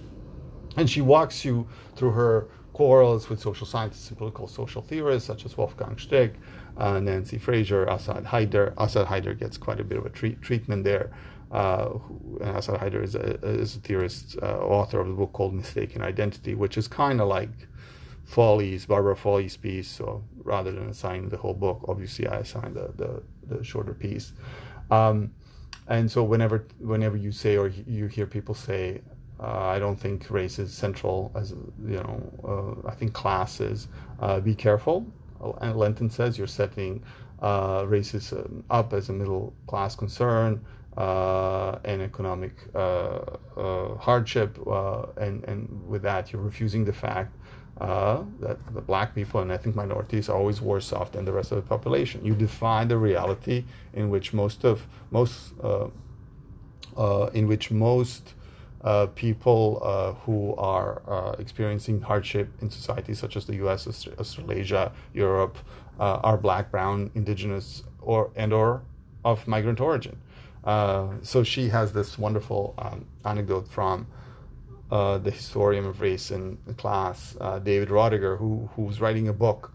And 0.80 0.90
she 0.90 1.02
walks 1.02 1.44
you 1.44 1.68
through 1.98 2.12
her 2.12 2.48
quarrels 2.72 3.28
with 3.28 3.42
social 3.42 3.68
scientists 3.68 4.08
and 4.08 4.18
political 4.18 4.48
social 4.48 4.82
theorists 4.82 5.28
such 5.28 5.46
as 5.46 5.58
Wolfgang 5.58 5.98
Streeck, 5.98 6.36
uh, 6.78 7.02
Nancy 7.02 7.38
Fraser, 7.38 7.86
Asad 7.90 8.24
Haider. 8.24 8.74
Asad 8.78 9.06
Haider 9.06 9.38
gets 9.38 9.58
quite 9.58 9.82
a 9.82 9.84
bit 9.84 9.98
of 9.98 10.06
a 10.06 10.10
treat, 10.10 10.42
treatment 10.42 10.86
there. 10.86 11.12
Uh, 11.52 11.90
and 12.40 12.56
Asad 12.56 12.80
Haider 12.80 13.04
is 13.04 13.16
a, 13.16 13.46
is 13.46 13.76
a 13.76 13.80
theorist, 13.80 14.38
uh, 14.42 14.60
author 14.60 15.02
of 15.02 15.10
the 15.10 15.14
book 15.16 15.34
called 15.34 15.54
Mistaken 15.54 16.02
Identity, 16.02 16.56
which 16.56 16.78
is 16.78 16.88
kind 16.88 17.20
of 17.20 17.28
like 17.28 17.50
Foley's, 18.24 18.86
Barbara 18.86 19.18
Foley's 19.18 19.58
piece. 19.58 19.90
So 19.90 20.24
rather 20.46 20.72
than 20.72 20.88
assigning 20.88 21.28
the 21.28 21.36
whole 21.36 21.54
book, 21.54 21.84
obviously 21.90 22.26
I 22.26 22.38
assigned 22.38 22.78
the, 22.78 22.94
the, 22.96 23.22
the 23.54 23.64
shorter 23.66 23.94
piece. 23.94 24.32
Um, 24.90 25.34
and 25.90 26.10
so 26.10 26.24
whenever 26.24 26.68
whenever 26.80 27.18
you 27.18 27.34
say 27.34 27.58
or 27.58 27.68
you 27.68 28.08
hear 28.08 28.28
people 28.28 28.56
say 28.56 29.02
Uh, 29.42 29.68
I 29.68 29.80
don't 29.80 29.96
think 29.96 30.30
race 30.30 30.60
is 30.60 30.74
central 30.74 31.32
as 31.36 31.52
you 31.52 31.98
know. 32.04 32.84
Uh, 32.84 32.88
I 32.88 32.96
think 32.96 33.14
class 33.14 33.62
is. 33.62 33.88
Uh, 34.20 34.40
be 34.40 34.54
careful. 34.54 35.06
And 35.62 35.76
Lentin 35.76 36.12
says 36.12 36.38
you're 36.38 36.48
setting 36.48 37.02
uh, 37.42 37.84
racism 37.84 38.64
up 38.70 38.92
as 38.92 39.08
a 39.08 39.14
middle 39.14 39.54
class 39.68 39.96
concern 39.96 40.66
uh, 40.98 41.78
and 41.86 42.02
economic 42.02 42.52
uh, 42.76 43.20
hardship, 43.96 44.58
and 45.18 45.44
and 45.46 45.88
with 45.88 46.02
that 46.02 46.34
you're 46.34 46.42
refusing 46.42 46.84
the 46.84 46.94
fact 46.94 47.34
that 47.80 48.58
the 48.74 48.82
black 48.82 49.16
people 49.16 49.40
and 49.40 49.52
ethnic 49.52 49.76
minorities 49.76 50.28
are 50.28 50.36
always 50.36 50.60
worse 50.60 50.92
off 50.92 51.14
than 51.14 51.24
the 51.24 51.32
rest 51.32 51.54
of 51.54 51.56
the 51.56 51.62
population. 51.62 52.26
You 52.26 52.36
define 52.36 52.90
the 52.90 52.98
reality 52.98 53.64
in 53.94 54.10
which 54.10 54.34
most 54.34 54.66
of 54.66 54.86
most 55.12 55.54
in 57.34 57.48
which 57.48 57.72
most 57.72 58.34
uh, 58.82 59.08
people 59.08 59.82
uh, 59.84 60.14
who 60.26 60.56
are 60.56 61.02
uh, 61.08 61.36
experiencing 61.40 62.02
hardship 62.02 62.50
in 62.62 62.70
societies 62.70 63.20
such 63.20 63.36
as 63.36 63.46
the 63.46 63.56
U.S., 63.56 63.88
Australasia, 64.18 64.92
Europe, 65.14 65.58
are 66.00 66.38
black, 66.38 66.72
brown, 66.72 67.12
indigenous, 67.14 67.84
or 68.00 68.32
and 68.36 68.54
or 68.54 68.82
of 69.26 69.46
migrant 69.48 69.82
origin. 69.82 70.18
so 71.22 71.44
she 71.44 71.70
has 71.70 71.92
this 71.92 72.18
wonderful 72.18 72.74
um, 72.78 73.06
anecdote 73.26 73.68
from 73.68 74.08
uh, 74.92 75.20
the 75.20 75.32
historian 75.32 75.86
of 75.86 76.02
race 76.02 76.32
and 76.32 76.58
class, 76.78 77.38
uh, 77.40 77.60
David 77.60 77.90
Roediger, 77.90 78.38
who 78.38 78.70
who's 78.76 79.00
writing 79.00 79.28
a 79.28 79.34
book 79.34 79.72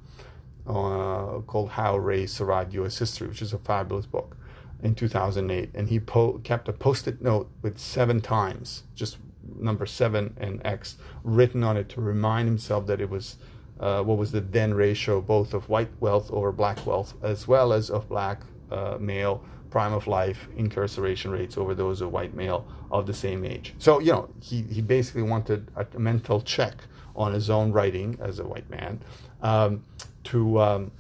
uh, 0.66 1.40
called 1.46 1.70
"How 1.70 1.96
Race 1.96 2.32
Survived 2.32 2.74
U.S. 2.74 2.98
History," 2.98 3.28
which 3.28 3.40
is 3.40 3.52
a 3.52 3.58
fabulous 3.58 4.06
book, 4.06 4.36
in 4.84 4.94
2008, 4.94 5.70
and 5.74 5.88
he 5.88 5.98
po- 5.98 6.38
kept 6.44 6.68
a 6.68 6.72
post-it 6.72 7.20
note 7.20 7.50
with 7.62 7.78
seven 7.78 8.20
times, 8.20 8.84
just 8.94 9.16
number 9.58 9.86
seven 9.86 10.36
and 10.38 10.60
X, 10.64 10.96
written 11.24 11.64
on 11.64 11.76
it 11.76 11.88
to 11.88 12.00
remind 12.00 12.46
himself 12.48 12.86
that 12.86 13.00
it 13.00 13.10
was. 13.10 13.36
Uh, 13.80 14.00
what 14.04 14.16
was 14.16 14.30
the 14.30 14.40
then 14.40 14.72
ratio 14.72 15.20
both 15.20 15.52
of 15.52 15.68
white 15.68 15.90
wealth 15.98 16.30
over 16.30 16.52
black 16.52 16.86
wealth 16.86 17.12
as 17.24 17.48
well 17.48 17.72
as 17.72 17.90
of 17.90 18.08
black 18.08 18.40
uh, 18.70 18.96
male 19.00 19.44
prime 19.74 19.92
of 19.92 20.06
life 20.06 20.46
incarceration 20.56 21.32
rates 21.32 21.58
over 21.58 21.74
those 21.74 22.00
of 22.00 22.12
white 22.12 22.32
male 22.32 22.64
of 22.92 23.08
the 23.08 23.12
same 23.12 23.44
age. 23.44 23.74
So, 23.78 23.98
you 23.98 24.12
know, 24.12 24.28
he, 24.40 24.62
he 24.62 24.80
basically 24.80 25.22
wanted 25.22 25.68
a, 25.74 25.84
mental 25.98 26.40
check 26.40 26.76
on 27.16 27.32
his 27.32 27.50
own 27.50 27.72
writing 27.72 28.16
as 28.20 28.38
a 28.38 28.44
white 28.44 28.70
man 28.70 29.00
um, 29.42 29.82
to, 30.30 30.60
um, 30.60 30.92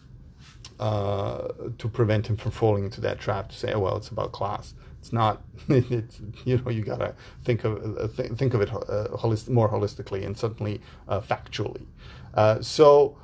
uh, 0.80 1.48
to 1.78 1.88
prevent 1.88 2.26
him 2.26 2.36
from 2.36 2.50
falling 2.50 2.84
into 2.84 3.00
that 3.00 3.20
trap 3.20 3.48
to 3.50 3.56
say, 3.56 3.72
oh, 3.72 3.80
well, 3.80 3.96
it's 3.96 4.08
about 4.08 4.32
class. 4.32 4.74
It's 4.98 5.12
not, 5.12 5.42
it's, 5.68 6.20
you 6.44 6.58
know, 6.58 6.70
you 6.70 6.82
got 6.82 6.98
to 6.98 7.14
think 7.44 7.64
of, 7.64 7.98
uh, 7.98 8.08
th- 8.08 8.32
think 8.32 8.54
of 8.54 8.60
it 8.60 8.72
uh, 8.72 9.08
holist- 9.16 9.48
more 9.48 9.68
holistically 9.68 10.24
and 10.24 10.36
certainly 10.36 10.80
uh, 11.08 11.20
factually. 11.20 11.86
Uh, 12.34 12.60
so, 12.60 13.16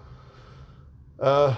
uh, 1.18 1.56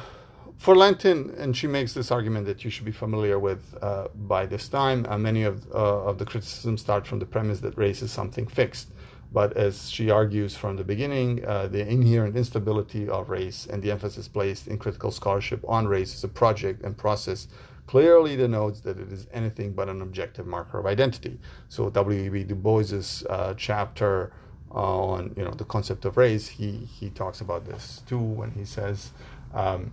for 0.57 0.76
Lentin, 0.76 1.37
and 1.38 1.57
she 1.57 1.66
makes 1.66 1.92
this 1.92 2.12
argument 2.12 2.46
that 2.46 2.64
you 2.64 2.70
should 2.70 2.85
be 2.85 2.92
familiar 2.92 3.37
with 3.37 3.74
by 4.14 4.46
this 4.46 4.68
time. 4.68 5.05
Many 5.20 5.42
of, 5.42 5.68
of 5.72 6.18
the 6.18 6.24
criticisms 6.24 6.81
start 6.81 7.05
from 7.05 7.18
the 7.18 7.26
premise 7.26 7.59
that 7.61 7.76
race 7.76 8.00
is 8.00 8.12
something 8.12 8.46
fixed. 8.46 8.91
But 9.33 9.57
as 9.57 9.90
she 9.90 10.11
argues 10.11 10.57
from 10.57 10.77
the 10.77 10.85
beginning, 10.85 11.45
uh, 11.47 11.68
the 11.68 11.88
inherent 11.88 12.37
instability 12.37 13.09
of 13.09 13.31
race 13.31 13.66
and 13.66 13.83
the 13.83 13.90
emphasis 13.90 14.29
placed 14.29 14.68
in 14.68 14.77
critical 14.79 15.11
scholarship 15.11 15.64
on 15.66 15.88
race 15.88 16.14
as 16.14 16.23
a 16.23 16.29
project 16.29 16.83
and 16.83 16.97
process 16.97 17.49
clearly 17.87 18.37
denotes 18.37 18.81
that 18.81 18.99
it 18.99 19.11
is 19.11 19.27
anything 19.33 19.73
but 19.73 19.88
an 19.88 20.03
objective 20.03 20.47
marker 20.47 20.79
of 20.79 20.87
identity. 20.87 21.38
So 21.68 21.88
W.E.B. 21.88 22.45
Du 22.45 22.55
Bois's 22.55 23.25
uh, 23.29 23.55
chapter 23.57 24.33
on 24.71 25.35
you 25.37 25.45
know 25.45 25.51
the 25.51 25.64
concept 25.64 26.05
of 26.05 26.16
race, 26.16 26.49
he 26.49 26.88
he 26.99 27.11
talks 27.11 27.40
about 27.40 27.66
this 27.66 28.03
too 28.07 28.18
when 28.18 28.51
he 28.53 28.64
says. 28.64 29.12
Um, 29.55 29.92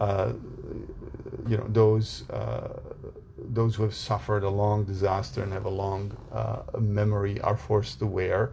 uh, 0.00 0.32
you 1.48 1.56
know 1.56 1.66
those 1.68 2.28
uh, 2.30 2.80
those 3.38 3.76
who 3.76 3.82
have 3.84 3.94
suffered 3.94 4.42
a 4.42 4.50
long 4.50 4.84
disaster 4.84 5.42
and 5.42 5.52
have 5.52 5.64
a 5.64 5.70
long 5.70 6.16
uh, 6.32 6.62
memory 6.78 7.40
are 7.40 7.56
forced 7.56 7.98
to 8.00 8.06
wear 8.06 8.52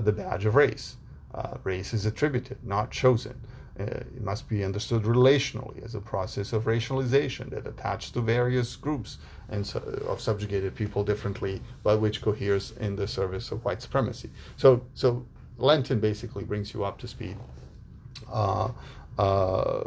the 0.00 0.12
badge 0.12 0.44
of 0.44 0.54
race. 0.54 0.96
Uh, 1.34 1.56
race 1.64 1.92
is 1.92 2.06
attributed, 2.06 2.58
not 2.64 2.90
chosen. 2.90 3.40
it 3.76 4.22
must 4.22 4.48
be 4.48 4.64
understood 4.64 5.02
relationally 5.02 5.84
as 5.84 5.96
a 5.96 6.00
process 6.00 6.52
of 6.52 6.64
racialization 6.64 7.50
that 7.50 7.66
attaches 7.66 8.12
to 8.12 8.20
various 8.20 8.76
groups 8.76 9.18
and 9.48 9.66
so, 9.66 9.80
of 10.06 10.20
subjugated 10.20 10.74
people 10.76 11.02
differently, 11.02 11.60
but 11.82 12.00
which 12.00 12.22
coheres 12.22 12.72
in 12.78 12.94
the 12.94 13.08
service 13.08 13.50
of 13.50 13.64
white 13.64 13.82
supremacy. 13.82 14.30
So, 14.56 14.84
so 14.94 15.26
Lentin 15.58 16.00
basically 16.00 16.44
brings 16.44 16.72
you 16.72 16.84
up 16.84 16.98
to 16.98 17.08
speed 17.08 17.36
uh, 18.32 18.70
uh, 19.18 19.84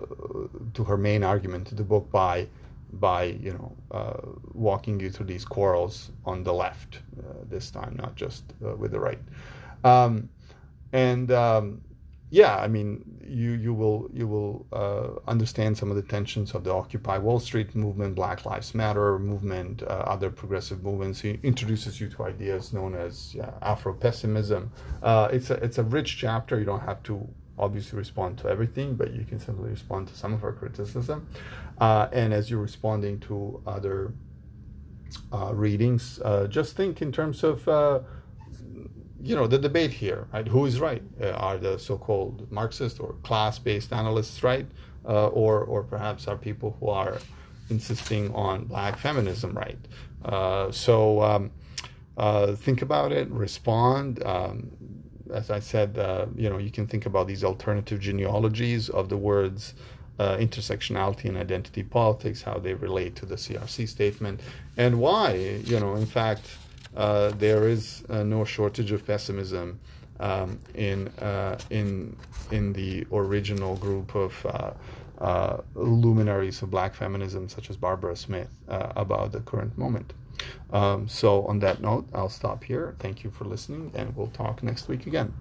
to 0.73 0.83
her 0.83 0.97
main 0.97 1.23
argument 1.23 1.67
to 1.67 1.75
the 1.75 1.83
book 1.83 2.09
by 2.11 2.47
by 2.93 3.23
you 3.23 3.51
know 3.51 3.75
uh, 3.91 4.21
walking 4.53 4.99
you 4.99 5.09
through 5.09 5.25
these 5.25 5.43
quarrels 5.43 6.11
on 6.25 6.43
the 6.43 6.53
left 6.53 6.99
uh, 7.19 7.33
this 7.49 7.69
time, 7.69 7.95
not 7.97 8.15
just 8.15 8.43
uh, 8.65 8.75
with 8.75 8.91
the 8.91 8.99
right. 8.99 9.19
Um, 9.83 10.29
and 10.93 11.31
um, 11.31 11.81
yeah, 12.29 12.57
I 12.57 12.67
mean, 12.67 13.19
you 13.25 13.51
you 13.51 13.73
will 13.73 14.09
you 14.13 14.27
will 14.27 14.65
uh, 14.71 15.29
understand 15.29 15.77
some 15.77 15.89
of 15.89 15.95
the 15.95 16.01
tensions 16.01 16.53
of 16.53 16.63
the 16.63 16.73
Occupy 16.73 17.17
Wall 17.17 17.39
Street 17.39 17.75
movement, 17.75 18.15
Black 18.15 18.45
Lives 18.45 18.73
Matter 18.73 19.19
movement, 19.19 19.83
uh, 19.83 19.85
other 19.85 20.29
progressive 20.29 20.83
movements. 20.83 21.21
He 21.21 21.39
introduces 21.43 21.99
you 22.01 22.09
to 22.09 22.23
ideas 22.25 22.73
known 22.73 22.95
as 22.95 23.33
yeah, 23.35 23.51
Afro 23.61 23.93
pessimism. 23.93 24.71
it's 25.03 25.49
a 25.49 25.55
it's 25.55 25.77
a 25.77 25.83
rich 25.83 26.17
chapter. 26.17 26.59
You 26.59 26.65
don't 26.65 26.85
have 26.85 27.03
to 27.03 27.27
obviously 27.57 27.97
respond 27.97 28.37
to 28.39 28.49
everything, 28.49 28.95
but 28.95 29.13
you 29.13 29.23
can 29.23 29.39
simply 29.39 29.69
respond 29.69 30.07
to 30.07 30.15
some 30.15 30.33
of 30.33 30.41
her 30.41 30.51
criticism. 30.51 31.27
Uh, 31.79 32.07
and 32.11 32.33
as 32.33 32.49
you're 32.49 32.61
responding 32.61 33.19
to 33.19 33.61
other 33.65 34.13
uh, 35.31 35.53
readings, 35.53 36.19
uh, 36.23 36.47
just 36.47 36.75
think 36.75 37.01
in 37.01 37.11
terms 37.11 37.43
of 37.43 37.67
uh, 37.67 37.99
you 39.21 39.35
know 39.35 39.47
the 39.47 39.57
debate 39.57 39.91
here, 39.91 40.27
right? 40.33 40.47
Who 40.47 40.65
is 40.65 40.79
right? 40.79 41.03
Uh, 41.21 41.31
are 41.31 41.57
the 41.57 41.77
so-called 41.77 42.51
Marxist 42.51 42.99
or 42.99 43.13
class-based 43.23 43.91
analysts 43.91 44.43
right, 44.43 44.67
uh, 45.05 45.27
or 45.27 45.63
or 45.63 45.83
perhaps 45.83 46.27
are 46.27 46.37
people 46.37 46.75
who 46.79 46.89
are 46.89 47.17
insisting 47.69 48.33
on 48.33 48.65
black 48.65 48.97
feminism 48.97 49.57
right? 49.57 49.79
so. 50.73 51.21
Um, 51.21 51.51
think 52.55 52.81
about 52.81 53.11
it, 53.11 53.29
respond. 53.29 54.23
Um, 54.25 54.71
as 55.31 55.51
I 55.51 55.59
said, 55.59 55.99
uh, 55.99 56.25
you 56.35 56.49
know, 56.49 56.57
you 56.57 56.71
can 56.71 56.87
think 56.87 57.05
about 57.05 57.27
these 57.27 57.43
alternative 57.43 57.99
genealogies 57.99 58.89
of 58.89 59.09
the 59.09 59.17
words 59.17 59.75
uh, 60.19 60.37
intersectionality 60.37 61.25
and 61.25 61.37
identity 61.37 61.83
politics, 61.83 62.41
how 62.41 62.57
they 62.57 62.73
relate 62.73 63.15
to 63.17 63.25
the 63.25 63.35
CRC 63.35 63.87
statement, 63.87 64.39
and 64.75 64.99
why, 64.99 65.35
you 65.35 65.79
know, 65.79 65.95
in 65.95 66.05
fact, 66.05 66.57
uh, 66.97 67.29
there 67.37 67.67
is 67.67 68.03
uh, 68.09 68.23
no 68.23 68.43
shortage 68.43 68.91
of 68.91 69.05
pessimism 69.05 69.79
um, 70.19 70.59
in 70.73 71.07
uh, 71.19 71.57
in 71.69 72.15
in 72.51 72.73
the 72.73 73.05
original 73.11 73.75
group 73.75 74.15
of. 74.15 74.45
Uh, 75.19 75.61
luminaries 75.73 76.61
of 76.61 76.69
black 76.69 76.93
feminism, 76.93 77.49
such 77.49 77.71
as 77.71 77.75
Barbara 77.75 78.15
Smith, 78.15 78.49
about 78.67 79.31
the 79.31 79.39
current 79.39 79.75
moment. 79.75 80.13
Um, 80.71 81.07
so, 81.07 81.43
on 81.47 81.57
that 81.61 81.81
note, 81.81 82.07
I'll 82.13 82.29
stop 82.29 82.63
here. 82.63 82.95
Thank 82.99 83.23
you 83.23 83.31
for 83.31 83.45
listening, 83.45 83.91
and 83.95 84.15
we'll 84.15 84.27
talk 84.27 84.61
next 84.61 84.87
week 84.87 85.07
again. 85.07 85.33